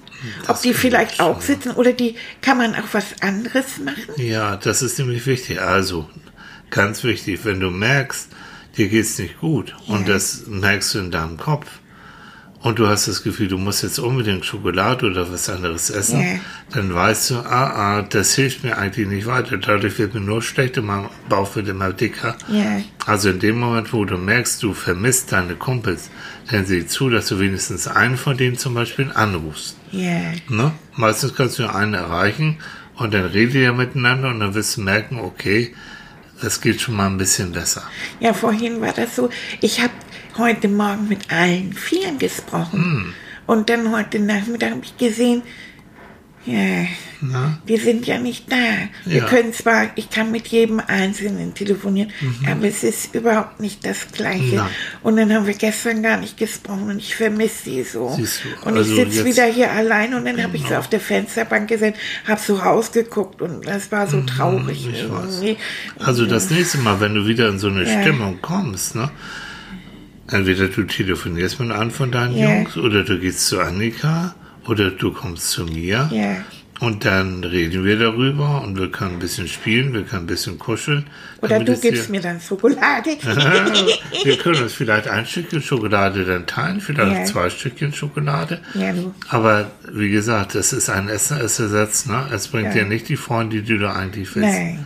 ob 0.50 0.62
die 0.62 0.74
vielleicht 0.74 1.14
ich 1.14 1.20
auch 1.22 1.40
sitzen 1.42 1.72
oder 1.72 1.94
die, 1.94 2.16
kann 2.42 2.58
man 2.58 2.76
auch 2.76 2.88
was 2.92 3.22
anderes 3.22 3.80
machen? 3.84 4.14
Ja, 4.18 4.58
das 4.58 4.82
ist 4.82 5.00
nämlich 5.00 5.26
wichtig. 5.26 5.62
Also, 5.62 6.10
ganz 6.70 7.04
wichtig, 7.06 7.46
wenn 7.46 7.62
du 7.62 7.70
merkst, 7.70 8.30
dir 8.80 8.90
geht's 8.90 9.20
nicht 9.20 9.40
gut 9.40 9.76
und 9.88 10.08
das 10.10 10.48
merkst 10.48 10.96
du 10.96 11.00
in 11.00 11.12
deinem 11.12 11.38
Kopf 11.38 11.68
und 12.62 12.78
du 12.78 12.88
hast 12.88 13.08
das 13.08 13.24
Gefühl, 13.24 13.48
du 13.48 13.58
musst 13.58 13.84
jetzt 13.84 14.00
unbedingt 14.00 14.46
Schokolade 14.46 15.06
oder 15.10 15.32
was 15.32 15.50
anderes 15.50 15.90
essen, 15.90 16.20
Ja. 16.22 16.40
dann 16.74 16.94
weißt 16.94 17.30
du, 17.30 17.36
ah, 17.36 17.70
ah, 18.00 18.02
das 18.02 18.36
hilft 18.36 18.66
mir 18.66 18.78
eigentlich 18.78 19.08
nicht 19.08 19.28
weiter. 19.28 19.56
Dadurch 19.58 19.98
wird 19.98 20.14
mir 20.14 20.20
nur 20.20 20.42
schlecht 20.42 20.78
und 20.78 20.88
mein 20.88 21.08
Bauch 21.30 21.56
wird 21.56 21.70
immer 21.70 21.94
dicker. 21.94 22.36
Ja. 22.50 22.82
Also 23.06 23.30
in 23.30 23.40
dem 23.40 23.60
Moment, 23.60 23.94
wo 23.94 24.04
du 24.04 24.18
merkst, 24.18 24.62
du 24.62 24.74
vermisst 24.74 25.32
deine 25.32 25.56
Kumpels, 25.56 26.10
dann 26.52 26.66
sieh 26.66 26.86
zu, 26.86 27.10
dass 27.10 27.28
du 27.30 27.40
wenigstens 27.40 27.88
einen 27.88 28.18
von 28.18 28.36
denen 28.36 28.58
zum 28.58 28.74
Beispiel 28.74 29.10
anrufst. 29.14 29.78
Ja. 29.92 30.34
Ne? 30.50 30.74
Meistens 30.98 31.36
kannst 31.36 31.60
du 31.60 31.74
einen 31.74 31.94
erreichen 31.94 32.58
und 32.98 33.14
dann 33.14 33.24
redet 33.28 33.56
ihr 33.56 33.72
miteinander 33.72 34.28
und 34.32 34.42
dann 34.42 34.54
wirst 34.54 34.76
du 34.76 34.82
merken, 34.82 35.18
okay, 35.20 35.74
das 36.42 36.62
geht 36.62 36.82
schon 36.82 36.96
mal 36.96 37.08
ein 37.08 37.18
bisschen 37.18 37.52
besser. 37.52 37.84
Ja, 38.20 38.34
vorhin 38.34 38.82
war 38.82 38.94
das 38.94 39.16
so, 39.16 39.30
ich 39.62 39.82
habe 39.82 39.94
heute 40.38 40.68
Morgen 40.68 41.08
mit 41.08 41.32
allen 41.32 41.74
vieren 41.74 42.18
gesprochen. 42.18 42.84
Hm. 42.84 43.14
Und 43.46 43.70
dann 43.70 43.92
heute 43.92 44.20
Nachmittag 44.20 44.72
habe 44.72 44.82
ich 44.84 44.98
gesehen, 44.98 45.42
ja, 46.50 46.86
Na? 47.22 47.58
die 47.68 47.78
sind 47.78 48.08
ja 48.08 48.18
nicht 48.18 48.52
da. 48.52 48.56
Wir 49.06 49.18
Ja. 49.18 49.24
Mhm. 49.24 49.28
können 49.30 49.54
zwar, 49.54 49.88
ich 49.96 50.10
kann 50.10 50.32
mit 50.32 50.48
jedem 50.48 50.80
Einzelnen 50.80 51.54
telefonieren, 51.54 52.12
aber 52.50 52.66
es 52.66 52.84
ist 52.84 53.14
überhaupt 53.14 53.60
nicht 53.60 53.86
das 53.86 54.08
Gleiche. 54.12 54.56
Nein. 54.56 54.68
Und 55.04 55.18
dann 55.18 55.32
haben 55.34 55.46
wir 55.46 55.54
gestern 55.54 56.02
gar 56.04 56.18
nicht 56.18 56.38
gesprochen 56.38 56.90
und 56.90 56.98
ich 56.98 57.16
vermisse 57.16 57.64
sie 57.66 57.84
so. 57.84 58.16
Du, 58.18 58.68
und 58.70 58.78
also 58.78 58.92
ich 59.04 59.12
sitze 59.14 59.26
wieder 59.26 59.46
hier 59.46 59.72
allein 59.72 60.14
und 60.14 60.26
dann 60.26 60.42
habe 60.42 60.56
ich 60.56 60.64
so 60.64 60.70
Genau. 60.70 60.80
auf 60.80 60.90
der 60.90 61.00
Fensterbank 61.00 61.68
gesessen, 61.70 61.96
habe 62.28 62.40
so 62.42 62.56
rausgeguckt 62.56 63.42
und 63.42 63.68
das 63.68 63.92
war 63.92 64.08
so 64.08 64.22
traurig. 64.22 64.86
Mhm, 64.86 64.92
weiß. 65.12 65.42
irgendwie. 65.42 65.58
Also 66.00 66.26
das 66.26 66.50
nächste 66.50 66.78
Mal, 66.80 67.00
wenn 67.00 67.14
du 67.16 67.28
wieder 67.28 67.50
in 67.50 67.60
so 67.60 67.68
eine 67.68 67.84
Ja. 67.84 68.02
Stimmung 68.02 68.40
kommst, 68.42 68.96
ne? 68.96 69.12
Entweder 70.32 70.68
du 70.68 70.84
telefonierst 70.84 71.60
mit 71.60 71.72
einem 71.72 71.90
von 71.92 72.12
deinen 72.12 72.38
Ja. 72.38 72.54
Jungs 72.54 72.78
oder 72.78 73.04
du 73.04 73.18
gehst 73.20 73.48
zu 73.48 73.60
Annika 73.60 74.36
oder 74.68 74.92
du 74.92 75.12
kommst 75.14 75.50
zu 75.52 75.66
mir 75.66 76.10
Ja. 76.12 76.36
und 76.80 77.06
dann 77.06 77.44
reden 77.44 77.84
wir 77.84 77.98
darüber 78.00 78.62
und 78.62 78.78
wir 78.78 78.90
können 78.92 79.14
ein 79.14 79.20
bisschen 79.20 79.48
spielen, 79.48 79.94
wir 79.94 80.04
können 80.04 80.24
ein 80.24 80.28
bisschen 80.28 80.58
kuscheln. 80.60 81.06
Oder 81.42 81.60
du 81.60 81.72
es 81.74 81.82
dir- 81.82 81.92
gibst 81.92 82.10
mir 82.10 82.22
dann 82.22 82.40
Schokolade. 82.42 83.12
wir 84.24 84.38
können 84.38 84.64
uns 84.64 84.74
vielleicht 84.74 85.08
ein 85.08 85.26
Stückchen 85.26 85.62
Schokolade 85.62 86.26
dann 86.26 86.46
teilen, 86.46 86.82
vielleicht 86.82 87.18
Ja. 87.18 87.26
zwei 87.26 87.50
Stückchen 87.50 87.94
Schokolade. 87.94 88.60
Ja, 88.74 88.92
du. 88.94 89.14
Aber 89.30 89.72
wie 89.92 90.10
gesagt, 90.10 90.56
das 90.56 90.74
ist 90.74 90.90
ein 90.90 91.10
Essenersatz, 91.10 92.06
ne? 92.06 92.26
Es 92.34 92.48
bringt 92.48 92.68
Ja. 92.76 92.84
dir 92.84 92.86
nicht 92.86 93.10
die 93.10 93.18
Freunde, 93.18 93.62
die 93.62 93.78
du 93.78 93.90
eigentlich 93.92 94.36
willst. 94.36 94.50
Nein. 94.50 94.86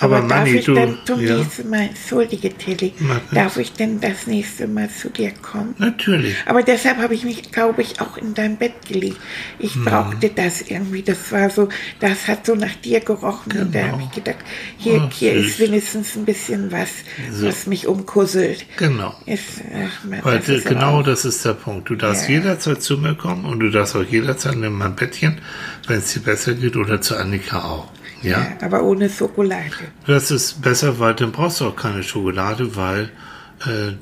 Aber 0.00 0.16
Aber, 0.18 0.28
darf 0.28 0.38
Manni, 0.40 0.58
ich 0.58 0.64
du- 0.66 0.74
dann 0.74 0.98
zum 1.04 1.20
ja. 1.24 1.36
nächsten 1.38 1.70
Mal, 1.70 1.82
entschuldige 1.88 2.50
Tilly, 2.56 2.92
darf 3.32 3.56
ich 3.56 3.72
denn 3.72 4.00
das 4.00 4.26
nächste 4.26 4.66
Mal 4.68 4.90
zu 4.90 5.08
dir 5.10 5.30
kommen? 5.30 5.74
Natürlich. 5.78 6.34
Aber 6.46 6.62
deshalb 6.62 6.98
habe 6.98 7.14
ich 7.14 7.24
mich, 7.24 7.50
glaube 7.50 7.82
ich, 7.82 8.00
auch 8.00 8.16
in 8.18 8.34
dein 8.34 8.56
Bett 8.56 8.72
gelegt. 8.86 9.16
Ich 9.58 9.74
Hm. 9.74 9.84
brauchte 9.86 10.28
das 10.28 10.62
irgendwie. 10.62 11.02
Das 11.02 11.32
war 11.32 11.48
so, 11.50 11.68
das 12.00 12.28
hat 12.28 12.44
so 12.46 12.54
nach 12.54 12.74
dir 12.84 13.00
gerochen. 13.00 13.52
Und 13.58 13.74
da 13.74 13.80
Genau. 13.82 13.92
habe 13.94 14.02
ich 14.02 14.10
gedacht, 14.12 14.38
hier, 14.76 15.00
Ach, 15.08 15.12
hier 15.12 15.34
süß. 15.34 15.46
ist 15.46 15.58
wenigstens 15.60 16.16
ein 16.16 16.24
bisschen 16.24 16.70
was, 16.72 16.88
So. 17.32 17.46
was 17.46 17.66
mich 17.66 17.86
umkusselt. 17.86 18.66
Genau. 18.76 19.14
Ist, 19.26 19.62
ach, 19.74 20.04
man, 20.04 20.24
Weil 20.24 20.40
das 20.40 20.64
genau 20.64 21.02
das 21.02 21.24
ist 21.24 21.44
der 21.44 21.54
Punkt. 21.54 21.88
Du 21.88 21.94
darfst 21.94 22.28
Ja. 22.28 22.34
jederzeit 22.36 22.82
zu 22.82 22.98
mir 22.98 23.14
kommen 23.14 23.44
und 23.44 23.60
du 23.60 23.70
darfst 23.70 23.96
auch 23.96 24.04
jederzeit 24.04 24.54
in 24.54 24.72
mein 24.72 24.94
Bettchen, 24.94 25.40
wenn 25.86 25.98
es 25.98 26.12
dir 26.12 26.20
besser 26.20 26.54
geht, 26.54 26.76
oder 26.76 27.00
zu 27.00 27.16
Annika 27.16 27.62
auch. 27.64 27.88
Ja? 28.22 28.30
ja, 28.30 28.56
aber 28.62 28.82
ohne 28.82 29.08
Schokolade. 29.10 29.92
Das 30.06 30.30
ist 30.30 30.62
besser, 30.62 30.98
weil 30.98 31.14
dann 31.14 31.32
brauchst 31.32 31.60
du 31.60 31.66
auch 31.66 31.76
keine 31.76 32.02
Schokolade, 32.02 32.76
weil 32.76 33.10
äh, 33.66 33.92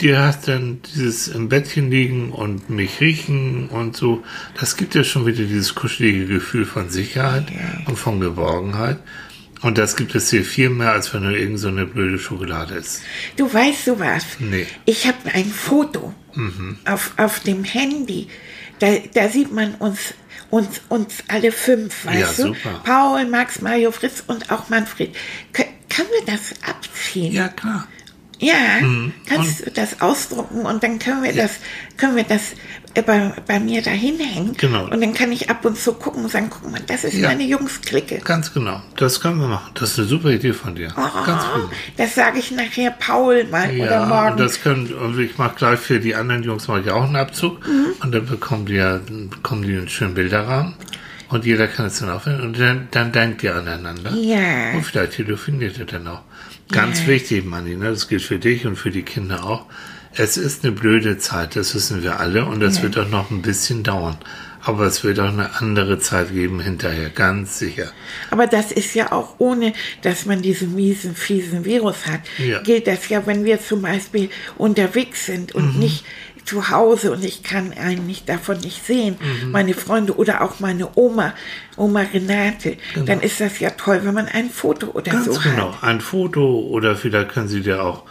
dir 0.00 0.20
hast 0.20 0.48
dann 0.48 0.80
dieses 0.94 1.28
im 1.28 1.48
Bettchen 1.48 1.90
liegen 1.90 2.32
und 2.32 2.70
mich 2.70 3.00
riechen 3.00 3.68
und 3.68 3.96
so, 3.96 4.22
das 4.58 4.76
gibt 4.76 4.94
dir 4.94 5.04
schon 5.04 5.26
wieder 5.26 5.44
dieses 5.44 5.74
kuschelige 5.74 6.26
Gefühl 6.26 6.64
von 6.64 6.90
Sicherheit 6.90 7.46
und 7.86 7.98
von 7.98 8.20
Geborgenheit. 8.20 8.98
Und 9.62 9.76
das 9.76 9.96
gibt 9.96 10.14
es 10.14 10.30
hier 10.30 10.44
viel 10.44 10.70
mehr, 10.70 10.92
als 10.92 11.12
wenn 11.12 11.22
du 11.22 11.36
irgend 11.36 11.58
so 11.58 11.68
eine 11.68 11.84
blöde 11.84 12.18
Schokolade 12.18 12.74
isst. 12.74 13.02
Du 13.36 13.52
weißt 13.52 13.88
du 13.88 13.98
was? 13.98 14.24
Nee. 14.38 14.66
Ich 14.86 15.06
habe 15.06 15.18
ein 15.34 15.44
Foto 15.44 16.14
auf, 16.86 17.12
auf 17.18 17.40
dem 17.40 17.64
Handy. 17.64 18.28
Da, 18.78 18.96
da 19.12 19.28
sieht 19.28 19.52
man 19.52 19.74
uns, 19.74 20.14
uns, 20.50 20.80
uns 20.88 21.14
alle 21.28 21.52
fünf, 21.52 22.04
weißt 22.06 22.38
Ja, 22.38 22.44
du? 22.44 22.54
super. 22.54 22.80
Paul, 22.84 23.24
Max, 23.26 23.60
Mario, 23.60 23.90
Fritz 23.92 24.22
und 24.26 24.50
auch 24.50 24.68
Manfred. 24.68 25.14
Kö- 25.54 25.64
können 25.88 26.08
wir 26.24 26.32
das 26.34 26.52
abziehen? 26.66 27.32
Ja, 27.32 27.48
klar. 27.48 27.86
Ja, 28.42 28.54
Mhm. 28.80 29.12
kannst 29.28 29.66
du 29.66 29.70
das 29.70 30.00
ausdrucken 30.00 30.60
und 30.64 30.82
dann 30.82 30.98
können 30.98 31.22
wir 31.22 31.34
das, 31.34 31.52
können 31.98 32.16
wir 32.16 32.24
das 32.24 32.40
äh, 32.94 33.02
bei, 33.02 33.32
bei 33.46 33.60
mir 33.60 33.82
dahin 33.82 34.18
hängen. 34.18 34.54
Genau. 34.56 34.84
Und 34.84 35.00
dann 35.02 35.12
kann 35.12 35.30
ich 35.30 35.50
ab 35.50 35.62
und 35.64 35.76
zu 35.78 35.92
gucken 35.92 36.24
und 36.24 36.30
sagen, 36.30 36.48
guck 36.50 36.70
mal, 36.72 36.80
das 36.86 37.04
ist 37.04 37.14
Ja. 37.14 37.28
meine 37.28 37.44
Jungs-Clique. 37.44 38.18
Ganz 38.24 38.52
genau. 38.54 38.80
Das 38.96 39.20
können 39.20 39.38
wir 39.40 39.46
machen. 39.46 39.70
Das 39.74 39.90
ist 39.92 39.98
eine 39.98 40.08
super 40.08 40.30
Idee 40.30 40.54
von 40.54 40.74
dir. 40.74 40.88
Ganz 40.88 41.44
Oh, 41.54 41.60
gut. 41.60 41.70
das 41.98 42.14
sage 42.14 42.38
ich 42.38 42.50
nachher 42.50 42.90
Paul 42.92 43.44
mal 43.44 43.68
oder 43.70 43.76
Ja, 43.90 44.06
morgen. 44.06 44.32
und 44.32 44.40
das 44.40 44.62
können, 44.62 44.92
und 44.94 45.20
ich 45.20 45.36
mache 45.36 45.56
gleich 45.56 45.78
für 45.78 46.00
die 46.00 46.14
anderen 46.14 46.42
Jungs 46.42 46.66
mache 46.66 46.80
ich 46.80 46.90
auch 46.90 47.04
einen 47.04 47.16
Abzug 47.16 47.60
Mhm. 47.68 47.86
und 48.02 48.12
dann 48.14 48.24
bekommen 48.24 48.64
die 48.64 48.74
ja, 48.74 48.98
bekommen 49.28 49.62
die 49.62 49.76
einen 49.76 49.88
schönen 49.90 50.14
Bilderrahmen 50.14 50.74
und 51.28 51.44
jeder 51.44 51.68
kann 51.68 51.86
es 51.86 51.98
dann 52.00 52.08
aufhören 52.08 52.40
und 52.40 52.58
dann, 52.58 52.88
dann 52.90 53.12
denkt 53.12 53.42
ihr 53.42 53.54
aneinander. 53.54 54.14
Ja. 54.14 54.72
Und 54.74 54.84
vielleicht 54.84 55.12
telefoniert 55.12 55.76
ihr 55.78 55.84
dann 55.84 56.08
auch. 56.08 56.22
Ganz 56.72 57.06
wichtig, 57.06 57.44
Manni, 57.44 57.76
ne, 57.76 57.90
das 57.90 58.08
gilt 58.08 58.22
für 58.22 58.38
dich 58.38 58.66
und 58.66 58.76
für 58.76 58.90
die 58.90 59.02
Kinder 59.02 59.44
auch. 59.44 59.66
Es 60.14 60.36
ist 60.36 60.64
eine 60.64 60.72
blöde 60.72 61.18
Zeit, 61.18 61.54
das 61.54 61.74
wissen 61.74 62.02
wir 62.02 62.18
alle 62.18 62.44
und 62.44 62.60
das 62.60 62.82
wird 62.82 62.98
auch 62.98 63.08
noch 63.08 63.30
ein 63.30 63.42
bisschen 63.42 63.82
dauern. 63.84 64.18
Aber 64.62 64.84
es 64.84 65.02
wird 65.04 65.18
auch 65.20 65.28
eine 65.32 65.58
andere 65.60 65.98
Zeit 66.00 66.32
geben 66.34 66.60
hinterher, 66.60 67.08
ganz 67.08 67.58
sicher. 67.58 67.90
Aber 68.30 68.46
das 68.46 68.72
ist 68.72 68.94
ja 68.94 69.10
auch 69.10 69.36
ohne, 69.38 69.72
dass 70.02 70.26
man 70.26 70.42
diesen 70.42 70.74
miesen, 70.74 71.14
fiesen 71.14 71.64
Virus 71.64 72.06
hat. 72.06 72.20
Ja. 72.38 72.60
Gilt 72.60 72.86
das 72.86 73.08
ja, 73.08 73.26
wenn 73.26 73.44
wir 73.44 73.58
zum 73.62 73.80
Beispiel 73.82 74.28
unterwegs 74.58 75.24
sind 75.24 75.54
und 75.54 75.74
Mhm. 75.76 75.80
nicht 75.80 76.04
zu 76.50 76.68
Hause 76.68 77.12
und 77.12 77.24
ich 77.24 77.44
kann 77.44 77.72
einen 77.72 78.06
nicht 78.08 78.28
davon 78.28 78.58
nicht 78.58 78.84
sehen, 78.84 79.16
meine 79.52 79.72
Freunde 79.72 80.16
oder 80.16 80.42
auch 80.42 80.58
meine 80.58 80.88
Oma, 80.96 81.32
Oma 81.76 82.00
Renate, 82.00 82.76
dann 83.06 83.20
ist 83.20 83.40
das 83.40 83.60
ja 83.60 83.70
toll, 83.70 84.00
wenn 84.02 84.14
man 84.14 84.26
ein 84.26 84.50
Foto 84.50 84.88
oder 84.88 85.12
Ganz 85.12 85.26
so 85.26 85.40
genau. 85.40 85.74
hat. 85.74 85.84
Ein 85.84 86.00
Foto 86.00 86.58
oder 86.58 86.96
vielleicht 86.96 87.28
können 87.28 87.46
sie 87.46 87.60
dir 87.60 87.84
auch 87.84 88.02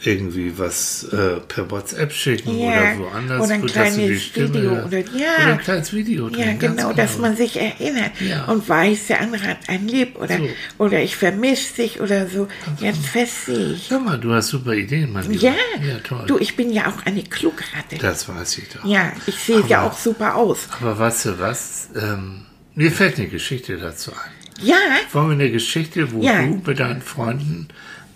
irgendwie 0.00 0.56
was 0.58 1.02
äh, 1.12 1.40
per 1.48 1.68
WhatsApp 1.72 2.12
schicken 2.12 2.56
Ja, 2.56 2.68
oder 2.68 2.98
woanders. 3.00 3.42
oder 3.44 3.54
ein 3.54 3.60
gut, 3.62 3.72
kleines 3.72 3.98
Video 4.36 4.70
oder- 4.84 4.98
ja. 4.98 5.04
oder 5.42 5.52
ein 5.54 5.58
kleines 5.58 5.92
Video 5.92 6.28
drin. 6.28 6.38
Ja, 6.38 6.52
ganz 6.54 6.76
genau, 6.76 6.92
dass 6.92 7.18
man 7.18 7.36
sich 7.36 7.56
erinnert 7.60 8.12
Ja. 8.20 8.44
und 8.44 8.68
weiß, 8.68 9.08
der 9.08 9.20
andere 9.22 9.42
hat 9.48 9.58
ein 9.68 9.88
Lieb 9.88 10.16
oder, 10.16 10.36
So. 10.38 10.48
oder 10.78 11.02
ich 11.02 11.16
vermisse 11.16 11.74
dich 11.82 12.00
oder 12.00 12.28
so. 12.28 12.46
Jetzt 12.80 13.06
festsehe 13.06 13.72
ich. 13.72 13.90
Hör 13.90 13.98
mal, 13.98 14.18
du 14.20 14.32
hast 14.32 14.48
super 14.48 14.72
Ideen, 14.74 15.12
mein 15.12 15.28
Lieber. 15.28 15.42
Ja, 15.42 15.54
ja 15.84 15.98
toll. 16.04 16.24
du, 16.28 16.38
ich 16.38 16.54
bin 16.54 16.72
ja 16.72 16.86
auch 16.86 17.04
eine 17.04 17.24
Klugratte. 17.24 17.96
das 18.00 18.28
weiß 18.28 18.58
ich 18.58 18.68
doch. 18.68 18.84
Ja, 18.84 19.12
ich 19.26 19.36
sehe 19.36 19.64
ja 19.66 19.82
auch 19.84 19.98
super 19.98 20.36
aus. 20.36 20.68
Aber 20.80 20.96
weißt 20.96 21.24
du 21.24 21.38
was? 21.40 21.88
Ähm, 22.00 22.42
mir 22.76 22.92
fällt 22.92 23.18
eine 23.18 23.26
Geschichte 23.26 23.76
dazu 23.78 24.12
ein. 24.12 24.30
Ja, 24.64 24.76
Wollen 25.12 25.28
wir 25.28 25.34
eine 25.34 25.50
Geschichte, 25.50 26.12
wo 26.12 26.22
Ja. 26.22 26.40
du 26.42 26.62
mit 26.64 26.78
deinen 26.78 27.02
Freunden 27.02 27.66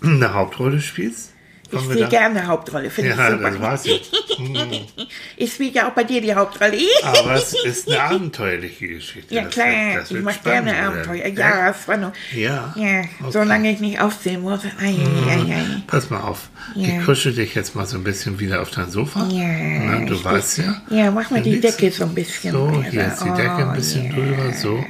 eine 0.01 0.33
Hauptrolle 0.33 0.79
spielst? 0.81 1.32
Ich 1.73 1.81
spiele 1.83 1.99
da- 2.01 2.07
gerne 2.09 2.47
Hauptrolle, 2.47 2.89
finde 2.89 3.11
Ja, 3.11 3.27
ich 3.27 3.31
super. 3.37 3.51
das 3.51 3.61
weiß 3.61 3.85
ich. 3.85 4.11
Ich 5.37 5.53
spiele 5.53 5.71
ja 5.71 5.87
auch 5.89 5.93
bei 5.93 6.03
dir 6.03 6.21
die 6.21 6.33
Hauptrolle. 6.33 6.77
Aber 7.03 7.33
es 7.35 7.53
ist 7.65 7.87
eine 7.89 8.01
abenteuerliche 8.01 8.87
Geschichte. 8.87 9.33
Ja 9.33 9.43
Das 9.43 9.53
klar, 9.53 9.67
wird- 9.67 10.01
das 10.01 10.11
ich 10.11 10.21
mache 10.21 10.39
gerne 10.43 10.75
Abenteuer. 10.77 11.27
Ja, 11.27 11.75
war 11.85 11.97
noch. 11.97 12.11
Ja, 12.33 12.73
Ja, 12.75 12.99
okay. 12.99 13.09
Solange 13.31 13.71
ich 13.71 13.79
nicht 13.79 13.99
aufsehen 13.99 14.41
muss. 14.41 14.61
Ei, 14.81 14.85
ei, 14.85 15.29
ei, 15.29 15.53
ei. 15.55 15.65
Pass 15.87 16.09
mal 16.09 16.21
auf. 16.21 16.49
Ja. 16.75 16.99
Ich 16.99 17.05
kuschel 17.05 17.33
dich 17.33 17.55
jetzt 17.55 17.75
mal 17.75 17.85
so 17.85 17.97
ein 17.97 18.03
bisschen 18.03 18.39
wieder 18.39 18.61
auf 18.61 18.71
dein 18.71 18.89
Sofa. 18.89 19.27
Ja, 19.31 19.43
Na, 19.45 20.05
du 20.05 20.13
ich- 20.13 20.23
weißt 20.23 20.59
ja. 20.59 20.81
Ja, 20.89 21.11
mach 21.11 21.29
mal 21.31 21.41
die 21.41 21.59
Decke 21.59 21.91
so 21.91 22.03
ein 22.05 22.13
bisschen. 22.15 22.51
So, 22.51 22.83
hier 22.89 23.07
ist 23.07 23.23
die 23.23 23.29
Oh, 23.29 23.35
Decke 23.35 23.55
ein 23.69 23.73
bisschen 23.73 24.05
ja. 24.05 24.13
drüber, 24.13 24.53
so. 24.53 24.83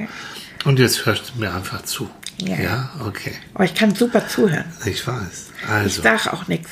Und 0.64 0.78
jetzt 0.78 1.04
hörst 1.06 1.32
du 1.34 1.40
mir 1.40 1.52
einfach 1.54 1.82
zu. 1.82 2.08
Ja. 2.38 2.90
okay. 3.06 3.32
Oh, 3.58 3.62
ich 3.62 3.74
kann 3.74 3.94
super 3.94 4.26
zuhören. 4.26 4.64
Ich 4.84 5.06
weiß. 5.06 5.50
Ich 5.62 5.68
Also, 5.68 6.02
sag 6.02 6.32
auch 6.32 6.48
nichts. 6.48 6.70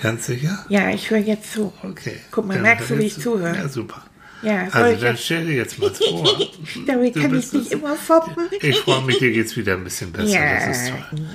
ganz 0.00 0.26
sicher? 0.26 0.64
Ja, 0.68 0.90
ich 0.90 1.10
höre 1.10 1.18
jetzt 1.18 1.52
zu. 1.52 1.72
Okay. 1.82 2.16
Guck 2.30 2.46
mal, 2.46 2.54
Dann 2.54 2.62
merkst 2.62 2.90
du, 2.90 2.98
wie 2.98 3.04
ich 3.04 3.18
zuhöre? 3.20 3.56
Ja, 3.56 3.68
super. 3.68 4.02
Ja, 4.42 4.68
Also 4.70 4.94
ich 4.94 5.00
dann 5.00 5.16
stell 5.16 5.46
dir 5.46 5.54
jetzt 5.54 5.78
mal 5.78 5.90
vor. 5.90 6.28
damit 6.86 7.16
du 7.16 7.22
kann 7.22 7.38
ich 7.38 7.52
nicht 7.52 7.66
es. 7.66 7.72
immer 7.72 7.96
foppen. 7.96 8.44
Ich 8.60 8.78
freue 8.80 9.02
mich, 9.02 9.18
dir 9.18 9.32
geht's 9.32 9.56
wieder 9.56 9.74
ein 9.74 9.84
bisschen 9.84 10.12
besser. 10.12 10.28
Ja, 10.28 10.66
Das 10.66 10.76
ist 10.82 10.88
toll. 10.90 11.26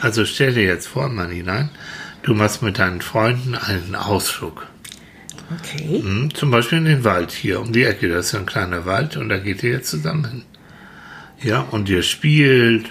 Also 0.00 0.24
stell 0.26 0.52
dir 0.52 0.64
jetzt 0.64 0.86
vor, 0.86 1.08
Mann 1.08 1.30
hinein, 1.30 1.70
du 2.22 2.34
machst 2.34 2.62
mit 2.62 2.78
deinen 2.78 3.00
Freunden 3.00 3.54
einen 3.54 3.94
Ausflug. 3.94 4.66
Okay. 5.60 6.00
Hm, 6.02 6.34
Zum 6.34 6.50
Beispiel 6.50 6.78
in 6.78 6.84
den 6.84 7.04
Wald 7.04 7.30
hier 7.32 7.60
um 7.60 7.72
die 7.72 7.84
Ecke. 7.84 8.08
Das 8.08 8.26
ist 8.26 8.32
ja 8.32 8.40
ein 8.40 8.46
kleiner 8.46 8.84
Wald 8.86 9.16
und 9.16 9.28
da 9.30 9.38
geht 9.38 9.62
ihr 9.62 9.70
jetzt 9.72 9.88
zusammen 9.90 10.24
hin. 10.28 10.42
Ja, 11.42 11.60
und 11.70 11.88
ihr 11.88 12.02
spielt 12.02 12.90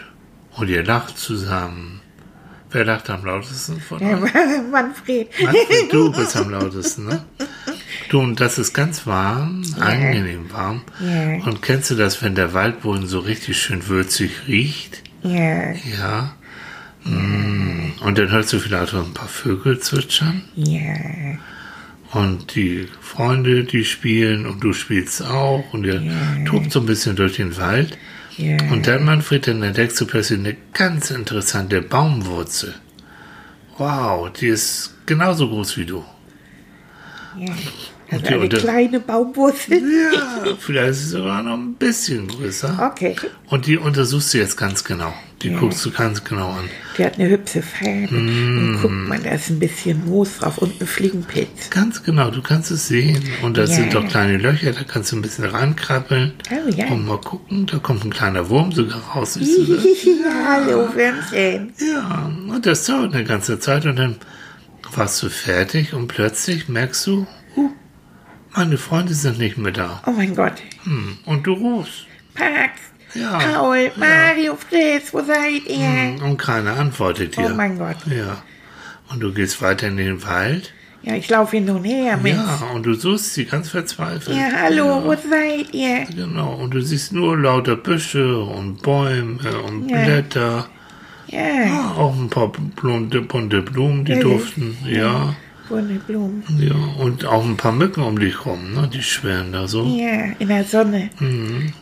und 0.55 0.69
ihr 0.69 0.83
lacht 0.83 1.17
zusammen. 1.17 2.01
Wer 2.72 2.86
lacht 2.86 3.10
am 3.12 3.24
lautesten 3.24 3.79
von 3.79 4.01
euch? 4.01 4.31
Manfred. 4.72 5.29
Manfred, 5.43 5.91
du 5.91 6.12
bist 6.12 6.36
am 6.36 6.50
lautesten, 6.50 7.05
ne? 7.05 7.24
Du, 8.10 8.19
und 8.19 8.39
das 8.39 8.57
ist 8.57 8.74
ganz 8.74 9.05
warm, 9.05 9.63
angenehm 9.79 10.51
warm. 10.51 10.81
Ja. 11.00 11.45
Und 11.45 11.62
kennst 11.62 11.91
du 11.91 11.95
das, 11.95 12.22
wenn 12.24 12.33
der 12.36 12.53
Waldboden 12.53 13.05
so 13.05 13.19
richtig 13.19 13.62
schön 13.62 13.88
würzig 13.88 14.48
riecht? 14.48 15.03
Ja, 15.24 15.72
Ja. 15.72 16.36
Mm. 17.03 17.91
Und 18.01 18.17
dann 18.17 18.31
hörst 18.31 18.53
du 18.53 18.60
vielleicht 18.60 18.93
auch 18.93 19.05
ein 19.05 19.13
paar 19.13 19.27
Vögel 19.27 19.79
zwitschern. 19.79 20.41
ja. 20.55 20.95
Und 22.12 22.53
die 22.53 22.88
Freunde, 23.01 23.63
die 23.63 23.83
spielen 23.86 24.45
und 24.45 24.63
du 24.63 24.74
spielst 24.74 25.24
auch 25.24 25.74
und 25.74 25.83
ihr 25.83 26.00
tobt 26.45 26.72
so 26.72 26.79
ein 26.79 26.86
bisschen 26.86 27.15
durch 27.15 27.38
den 27.38 27.57
Wald. 27.57 27.98
Ja. 28.37 28.57
Und 28.71 28.87
dann, 28.87 29.05
Manfred, 29.05 29.47
dann 29.47 29.61
entdeckst 29.63 29.99
du 30.01 30.05
plötzlich 30.05 30.39
eine 30.39 30.55
ganz 30.73 31.11
interessante 31.11 31.81
Baumwurzel. 31.81 32.73
Wow, 33.77 34.31
die 34.31 34.47
ist 34.47 34.93
genauso 35.05 35.49
groß 35.49 35.77
wie 35.77 35.85
du. 35.85 36.03
ja. 37.37 37.53
Also 38.11 38.27
eine 38.27 38.45
äh, 38.45 38.49
kleine 38.49 38.99
Baumwurzel. 38.99 39.81
Ja, 39.81 40.55
vielleicht 40.59 40.89
ist 40.91 41.03
sie 41.03 41.09
sogar 41.09 41.41
noch 41.41 41.57
ein 41.57 41.73
bisschen 41.73 42.27
größer. 42.27 42.91
Okay. 42.91 43.15
Und 43.47 43.65
die 43.65 43.77
untersuchst 43.77 44.33
du 44.33 44.37
jetzt 44.37 44.55
ganz 44.55 44.83
genau. 44.83 45.13
Die 45.43 45.50
guckst 45.51 45.85
du 45.85 45.91
ganz 45.91 46.23
genau 46.23 46.51
an. 46.51 46.69
Die 46.97 47.03
hat 47.05 47.19
eine 47.19 47.29
hübsche 47.29 47.62
Farbe. 47.62 48.13
Mm. 48.15 48.75
Und 48.75 48.79
guck 48.81 48.91
mal, 48.91 49.19
da 49.19 49.31
ist 49.31 49.50
ein 49.50 49.59
bisschen 49.59 50.05
Moos 50.05 50.38
drauf 50.38 50.57
und 50.59 50.79
ein 50.81 50.88
Fliegenpilz. 50.88 51.69
Ganz 51.69 52.01
genau, 52.03 52.31
du 52.31 52.41
kannst 52.41 52.71
es 52.71 52.88
sehen. 52.88 53.21
Und 53.41 53.57
da 53.57 53.62
Ja. 53.62 53.67
sind 53.67 53.93
doch 53.93 54.07
kleine 54.07 54.38
Löcher, 54.38 54.71
da 54.71 54.83
kannst 54.83 55.12
du 55.12 55.17
ein 55.17 55.21
bisschen 55.21 55.45
rankrabbeln. 55.45 56.33
Oh 56.51 56.69
ja. 56.69 56.88
Und 56.88 57.05
mal 57.05 57.19
gucken, 57.19 57.65
da 57.65 57.77
kommt 57.79 58.05
ein 58.05 58.12
kleiner 58.12 58.47
Wurm 58.50 58.71
sogar 58.71 59.00
raus. 59.01 59.33
Siehst 59.33 59.57
du 59.57 59.75
das? 59.75 59.83
Hallo, 60.47 60.88
Würmchen. 60.95 61.73
Ja, 61.77 62.31
und 62.50 62.65
das 62.65 62.85
dauert 62.85 63.13
eine 63.13 63.23
ganze 63.25 63.59
Zeit 63.59 63.85
und 63.85 63.97
dann 63.97 64.15
warst 64.95 65.21
du 65.23 65.29
fertig 65.29 65.93
und 65.93 66.07
plötzlich 66.07 66.69
merkst 66.69 67.07
du, 67.07 67.27
uh, 67.57 67.69
meine 68.55 68.77
Freunde 68.77 69.13
sind 69.13 69.39
nicht 69.39 69.57
mehr 69.57 69.71
da. 69.71 70.01
Oh 70.05 70.12
mein 70.12 70.35
Gott. 70.35 70.53
Hm, 70.83 71.17
Und 71.25 71.47
du 71.47 71.53
rufst. 71.53 72.05
Pax, 72.35 72.79
Ja. 73.15 73.38
Paul, 73.38 73.91
Mario, 73.96 74.55
Fritz, 74.55 75.13
wo 75.13 75.22
seid 75.22 75.65
ihr? 75.67 75.77
Hm, 76.17 76.22
Und 76.24 76.38
keiner 76.38 76.77
antwortet 76.77 77.38
dir. 77.38 77.50
Oh 77.51 77.55
mein 77.55 77.77
Gott. 77.77 77.98
Ja. 78.08 78.41
Und 79.12 79.20
du 79.22 79.32
gehst 79.34 79.62
weiter 79.62 79.88
in 79.88 79.98
den 79.98 80.24
Wald. 80.24 80.74
Ja, 81.03 81.15
ich 81.15 81.29
laufe 81.29 81.58
hin 81.58 81.70
und 81.70 81.84
her, 81.84 82.17
Mensch. 82.17 82.38
Ja, 82.38 82.67
und 82.74 82.84
du 82.86 82.93
suchst 82.93 83.34
sie 83.34 83.43
ganz 83.46 83.70
verzweifelt. 83.70 84.38
Ja, 84.38 84.48
hallo, 84.62 85.03
wo 85.03 85.12
seid 85.13 85.74
ihr? 85.74 86.05
Genau, 86.15 86.53
und 86.55 86.74
du 86.74 86.82
siehst 86.82 87.12
nur 87.12 87.38
lauter 87.38 87.75
Büsche 87.75 88.39
und 88.39 88.82
Bäume 88.82 89.38
und 89.67 89.89
Ja. 89.89 90.03
Blätter. 90.05 90.67
Ja, 91.27 91.39
Ja, 91.39 91.93
auch 91.98 92.15
ein 92.15 92.29
paar 92.29 92.51
bunte, 92.82 93.22
bunte 93.22 93.62
Blumen, 93.62 94.05
die 94.05 94.12
Ja, 94.13 94.17
ja. 94.20 94.24
duften. 94.24 94.77
Ja. 94.86 95.36
Bunte 95.70 95.96
Blumen. 95.96 96.43
ja. 96.60 96.74
Und 97.03 97.25
auch 97.25 97.43
ein 97.46 97.58
paar 97.58 97.72
Mücken 97.72 98.01
um 98.03 98.20
dich 98.20 98.46
rum, 98.46 98.74
ne? 98.74 98.89
Die 98.93 99.01
schwirren 99.03 99.51
da 99.51 99.67
so. 99.67 99.86
Ja, 99.86 100.32
in 100.39 100.48
der 100.48 100.63
Sonne. 100.63 101.10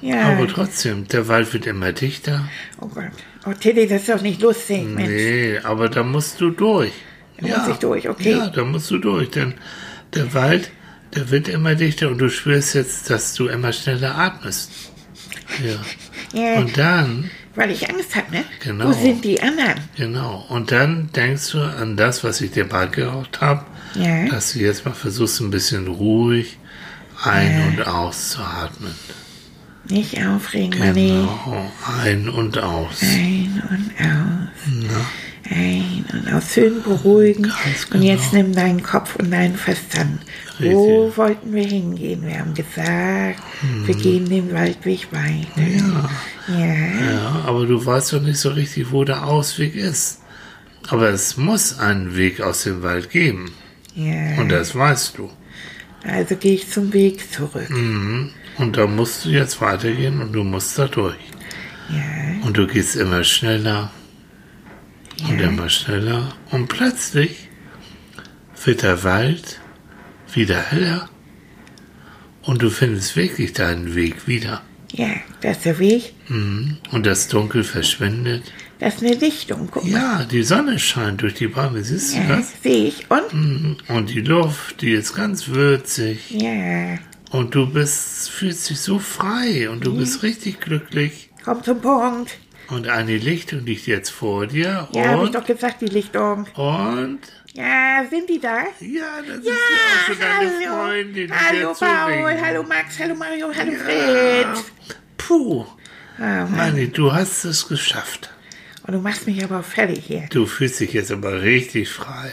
Ja. 0.02 0.34
Aber 0.34 0.48
trotzdem, 0.48 1.08
der 1.08 1.28
Wald 1.28 1.52
wird 1.54 1.66
immer 1.66 1.92
dichter. 1.92 2.48
Oh 2.80 2.88
Gott. 2.88 3.06
Oh, 3.46 3.54
Tilly, 3.54 3.88
das 3.88 4.02
ist 4.02 4.10
doch 4.10 4.22
nicht 4.22 4.42
lustig, 4.42 4.84
Mensch. 4.86 5.10
Nee, 5.10 5.58
aber 5.64 5.90
da 5.90 6.04
musst 6.04 6.40
du 6.42 6.52
durch. 6.52 6.92
Da 7.40 7.48
muss 7.58 7.68
ich 7.70 7.78
durch, 7.78 8.08
okay. 8.08 8.32
Ja, 8.32 8.50
da 8.50 8.64
musst 8.64 8.92
du 8.92 9.00
durch, 9.00 9.32
denn 9.32 9.56
der 10.14 10.34
Wald, 10.36 10.70
der 11.16 11.32
wird 11.32 11.48
immer 11.48 11.74
dichter 11.74 12.10
und 12.10 12.20
du 12.20 12.30
spürst 12.30 12.76
jetzt, 12.76 13.10
dass 13.10 13.34
du 13.34 13.48
immer 13.48 13.74
schneller 13.74 14.16
atmest. 14.16 14.72
Ja. 15.66 16.40
Ja, 16.40 16.60
Und 16.60 16.78
dann 16.78 17.30
weil 17.56 17.72
ich 17.72 17.90
Angst 17.90 18.16
habe, 18.16 18.32
ne? 18.32 18.44
Genau. 18.64 18.88
Wo 18.88 18.92
sind 18.94 19.24
die 19.26 19.42
anderen? 19.42 19.76
Genau. 19.98 20.46
Und 20.50 20.72
dann 20.72 21.10
denkst 21.14 21.52
du 21.52 21.62
an 21.62 21.98
das, 21.98 22.24
was 22.24 22.42
ich 22.42 22.52
dir 22.52 22.68
beigebracht 22.68 23.42
habe, 23.42 23.66
Ja. 23.96 24.26
dass 24.28 24.54
du 24.54 24.60
jetzt 24.60 24.86
mal 24.86 24.94
versuchst, 24.94 25.40
ein 25.42 25.52
bisschen 25.52 25.88
ruhig 25.88 26.58
ein- 27.24 27.68
und 27.78 27.88
auszuatmen. 27.88 28.94
Nicht 29.90 30.24
aufregen, 30.26 30.80
Manni. 30.80 31.10
Genau. 31.10 31.72
Ein 32.02 32.30
und 32.30 32.58
aus. 32.60 33.02
Ein 33.02 33.62
und 33.70 33.92
aus. 34.00 34.41
Ein 35.54 36.06
und 36.14 36.34
aus. 36.34 36.54
Schön 36.54 36.82
beruhigen. 36.82 37.44
Ganz 37.44 37.86
Und 37.94 38.02
jetzt 38.04 38.32
genau. 38.32 38.44
nimm 38.44 38.56
deinen 38.56 38.84
Kopf 38.84 39.18
und 39.18 39.32
deinen 39.32 39.56
Verstand. 39.56 40.22
Richtig. 40.60 40.74
Wo 40.74 41.12
wollten 41.18 41.54
wir 41.54 41.66
hingehen? 41.66 42.26
Wir 42.26 42.40
haben 42.40 42.54
gesagt, 42.54 43.42
wir 43.86 43.96
gehen 43.96 44.30
den 44.30 44.54
Waldweg 44.54 45.08
weiter. 45.12 45.62
Hm. 45.62 46.08
Ja. 46.48 46.56
Ja. 46.58 47.12
Ja, 47.12 47.44
aber 47.46 47.66
du 47.66 47.86
weißt 47.86 48.14
doch 48.14 48.22
nicht 48.22 48.38
so 48.40 48.50
richtig, 48.50 48.92
wo 48.92 49.04
der 49.04 49.26
Ausweg 49.26 49.76
ist. 49.76 50.22
Aber 50.88 51.10
es 51.10 51.36
muss 51.38 51.78
einen 51.80 52.16
Weg 52.16 52.42
aus 52.42 52.64
dem 52.64 52.82
Wald 52.82 53.10
geben. 53.10 53.52
ja. 53.94 54.40
Und 54.40 54.50
das 54.50 54.74
weißt 54.76 55.18
du. 55.18 55.30
Also 56.04 56.36
gehe 56.36 56.56
ich 56.56 56.70
zum 56.70 56.94
Weg 56.94 57.32
zurück. 57.32 57.70
Mhm. 57.70 58.32
Und 58.58 58.78
da 58.78 58.88
musst 58.88 59.26
du 59.26 59.30
jetzt 59.30 59.62
weitergehen 59.62 60.22
und 60.22 60.34
du 60.34 60.44
musst 60.44 60.78
da 60.80 60.88
durch. 60.88 61.16
Ja. 61.90 62.46
Und 62.46 62.58
du 62.58 62.66
gehst 62.68 62.96
immer 62.96 63.24
schneller 63.24 63.92
und 65.30 65.40
Ja. 65.40 65.48
immer 65.48 65.70
schneller. 65.70 66.34
Und 66.52 66.68
plötzlich 66.68 67.48
wird 68.66 68.84
der 68.84 69.04
Wald 69.04 69.60
wieder 70.34 70.60
heller. 70.62 71.10
Und 72.44 72.62
du 72.62 72.70
findest 72.70 73.16
wirklich 73.16 73.54
deinen 73.54 73.96
Weg 73.96 74.28
wieder. 74.28 74.62
Ja, 74.92 75.10
das 75.42 75.58
ist 75.58 75.66
der 75.66 75.80
Weg. 75.80 76.14
Mhm. 76.28 76.78
Und 76.92 77.06
das 77.06 77.28
Dunkel 77.28 77.64
verschwindet. 77.64 78.52
Das 78.80 78.96
ist 78.96 79.04
eine 79.04 79.14
Lichtung. 79.16 79.70
Guck 79.72 79.84
mal. 79.84 79.92
Ja, 79.92 80.24
die 80.26 80.42
Sonne 80.44 80.80
scheint 80.80 81.22
durch 81.22 81.36
die 81.36 81.48
Bäume. 81.48 81.84
Siehst 81.84 82.14
du 82.16 82.18
Ja, 82.18 82.38
das? 82.38 82.52
sehe 82.64 82.88
ich. 82.88 83.06
Und? 83.10 83.34
Mhm. 83.34 83.78
Und 83.88 84.10
die 84.10 84.22
Luft, 84.22 84.82
die 84.82 84.92
ist 84.94 85.14
ganz 85.16 85.48
würzig. 85.50 86.32
Ja. 86.32 86.98
Und 87.30 87.54
du 87.56 87.68
bist, 87.72 88.30
fühlst 88.32 88.70
dich 88.70 88.80
so 88.80 88.98
frei 89.00 89.70
und 89.70 89.86
du 89.86 89.96
bist 89.96 90.24
richtig 90.24 90.60
glücklich. 90.60 91.30
Komm 91.46 91.64
zum 91.64 91.80
Punkt. 91.80 92.32
Und 92.72 92.88
eine 92.88 93.18
Lichtung 93.18 93.66
liegt 93.66 93.86
jetzt 93.88 94.10
vor 94.10 94.48
dir. 94.48 94.88
Ja, 94.94 95.06
habe 95.10 95.26
ich 95.26 95.32
doch 95.32 95.46
gesagt, 95.46 95.82
die 95.82 95.88
Lichtung. 95.88 96.48
und, 96.56 97.20
Ja, 97.54 98.06
sind 98.10 98.30
die 98.30 98.40
da? 98.40 98.60
ja, 98.80 99.20
das 99.28 99.38
ist 99.40 99.46
Ja, 99.46 99.52
ja 99.52 99.58
auch 100.00 100.08
so 100.08 100.14
deine 100.14 100.50
hallo. 100.70 100.86
Freundin. 100.86 101.28
die 101.28 101.34
Hallo 101.34 101.74
Paul, 101.78 102.24
zuwinkt. 102.24 102.46
hallo 102.46 102.64
Max, 102.64 103.00
hallo 103.00 103.16
Mario, 103.16 103.52
hallo 103.54 103.72
Ja. 103.74 104.54
Fritz. 104.56 104.72
Puh, 105.18 105.66
Oh, 106.18 106.24
Mann. 106.24 106.56
Manni, 106.56 106.88
du 106.90 107.12
hast 107.12 107.46
es 107.46 107.68
geschafft. 107.68 108.30
Und 108.86 108.94
du 108.94 109.00
machst 109.00 109.26
mich 109.28 109.44
aber 109.44 109.64
fertig 109.64 110.04
hier. 110.06 110.28
Du 110.30 110.46
fühlst 110.46 110.80
dich 110.80 110.94
jetzt 110.94 111.12
aber 111.12 111.42
richtig 111.42 111.90
frei. 111.90 112.32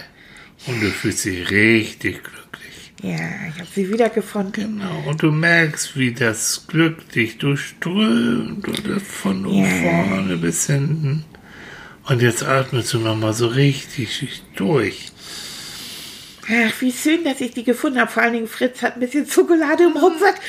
Und 0.67 0.81
du 0.83 0.91
fühlst 0.91 1.25
dich 1.25 1.51
richtig 1.51 2.23
glücklich. 2.25 2.38
Ja, 3.03 3.15
ich 3.49 3.61
habe 3.61 3.69
sie 3.75 3.93
wiedergefunden. 3.93 4.79
Genau. 4.81 5.05
Und 5.09 5.23
du 5.23 5.31
merkst, 5.31 5.97
wie 5.97 6.13
das 6.13 6.67
Glück 6.67 7.11
dich 7.13 7.39
durchströmt 7.39 8.67
oder 8.67 8.99
von 9.01 9.49
Ja. 9.49 9.65
vorne 9.67 10.37
bis 10.37 10.67
hinten. 10.67 11.25
Und 12.09 12.23
jetzt 12.23 12.43
atmest 12.43 12.93
du 12.95 12.99
nochmal 12.99 13.35
so 13.35 13.47
richtig 13.47 14.43
durch. 14.57 15.13
Ach, 16.51 16.73
wie 16.81 16.91
schön, 16.91 17.23
dass 17.25 17.41
ich 17.43 17.53
die 17.53 17.63
gefunden 17.63 18.01
habe. 18.01 18.11
Vor 18.11 18.23
allen 18.23 18.33
Dingen 18.33 18.49
Fritz 18.49 18.81
hat 18.83 18.95
ein 18.95 19.01
bisschen 19.01 19.27
Schokolade 19.29 19.85
im 19.85 19.93
Rucksack. 19.97 20.41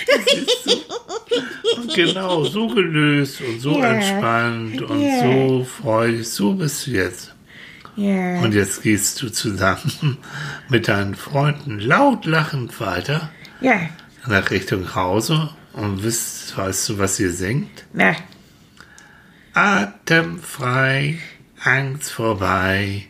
Und 1.77 1.93
genau, 1.93 2.45
so 2.45 2.67
gelöst 2.67 3.41
und 3.41 3.59
so 3.59 3.77
Ja. 3.77 3.93
entspannt 3.93 4.81
und 4.81 5.01
Ja. 5.01 5.21
so 5.21 5.65
freudig. 5.65 6.27
So 6.27 6.53
bist 6.53 6.87
du 6.87 6.91
jetzt. 6.91 7.33
Ja. 7.99 8.39
Und 8.41 8.53
jetzt 8.53 8.81
gehst 8.83 9.21
du 9.21 9.29
zusammen 9.29 10.17
mit 10.69 10.87
deinen 10.87 11.15
Freunden 11.15 11.79
laut 11.79 12.25
lachend 12.25 12.79
weiter 12.79 13.29
ja. 13.61 13.89
nach 14.27 14.49
Richtung 14.51 14.95
Hause 14.95 15.49
und 15.73 16.03
wisst, 16.03 16.57
weißt 16.57 16.89
du, 16.89 16.97
was 16.99 17.19
ihr 17.19 17.31
singt? 17.31 17.85
Na, 17.93 18.15
Atemfrei, 19.53 21.17
Angst 21.63 22.11
vorbei, 22.11 23.03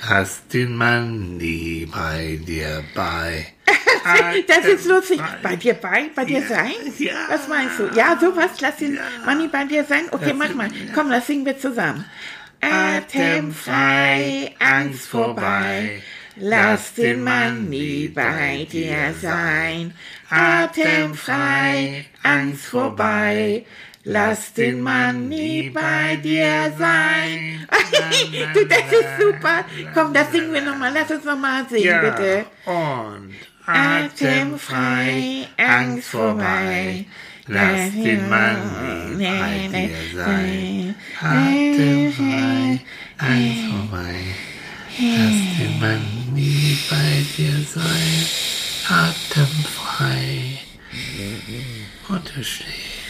hast 0.00 0.52
den 0.54 0.76
Mann 0.76 1.36
nie 1.36 1.86
bei 1.86 2.38
dir 2.46 2.82
bei. 2.94 3.46
das 4.48 4.64
ist 4.66 4.86
lustig. 4.86 5.20
Bei 5.42 5.56
dir 5.56 5.74
bei? 5.74 6.10
Bei 6.14 6.24
dir 6.24 6.40
Ja, 6.40 6.46
sein? 6.46 6.72
ja. 6.98 7.12
Was 7.28 7.48
meinst 7.48 7.78
du? 7.78 7.90
Ja, 7.94 8.18
sowas. 8.20 8.50
Lass 8.60 8.76
den 8.76 8.94
Ja. 8.96 9.00
Manni 9.26 9.48
bei 9.48 9.64
dir 9.64 9.84
sein. 9.84 10.04
Okay, 10.10 10.30
Das 10.30 10.36
mach 10.38 10.54
mal. 10.54 10.68
Komm, 10.94 11.10
das 11.10 11.26
singen 11.26 11.44
wir 11.46 11.58
zusammen. 11.58 12.04
Atemfrei, 12.72 14.52
Angst 14.58 15.08
vorbei. 15.08 16.02
Lass 16.36 16.94
den 16.94 17.22
Mann 17.22 17.68
nie 17.68 18.08
bei 18.08 18.66
dir 18.70 19.14
sein. 19.20 19.94
Atemfrei, 20.30 22.06
Angst 22.22 22.66
vorbei. 22.66 23.64
Lass 24.06 24.52
den 24.52 24.80
Mann 24.82 25.28
nie 25.28 25.70
bei 25.70 26.16
dir 26.16 26.72
sein. 26.78 27.66
du, 28.54 28.66
das 28.66 28.92
ist 28.92 29.20
super. 29.20 29.64
Komm, 29.94 30.12
das 30.12 30.30
singen 30.32 30.52
wir 30.52 30.60
nochmal. 30.60 30.92
Lass 30.92 31.10
uns 31.10 31.24
nochmal 31.24 31.66
singen, 31.70 31.84
Ja, 31.84 32.00
bitte. 32.00 32.44
und 32.66 33.34
Atemfrei, 33.66 35.46
Angst 35.56 36.08
vorbei. 36.08 37.06
Lass 37.46 37.62
äh, 37.62 37.90
den 37.90 38.24
äh, 38.24 38.28
Mann 38.28 39.20
äh, 39.20 39.68
bei 39.70 39.78
dir 39.78 40.14
sein. 40.14 40.94
Atemfrei, 41.20 42.80
eins 43.18 43.60
vorbei. 43.70 44.14
Lass 44.98 45.58
den 45.58 45.78
Mann 45.78 46.00
nie 46.32 46.78
bei 46.88 47.24
dir 47.36 47.60
sein. 47.62 48.26
Atemfrei. 48.88 50.58
Und 52.08 52.32
du 52.34 52.44
schläfst. 52.44 53.04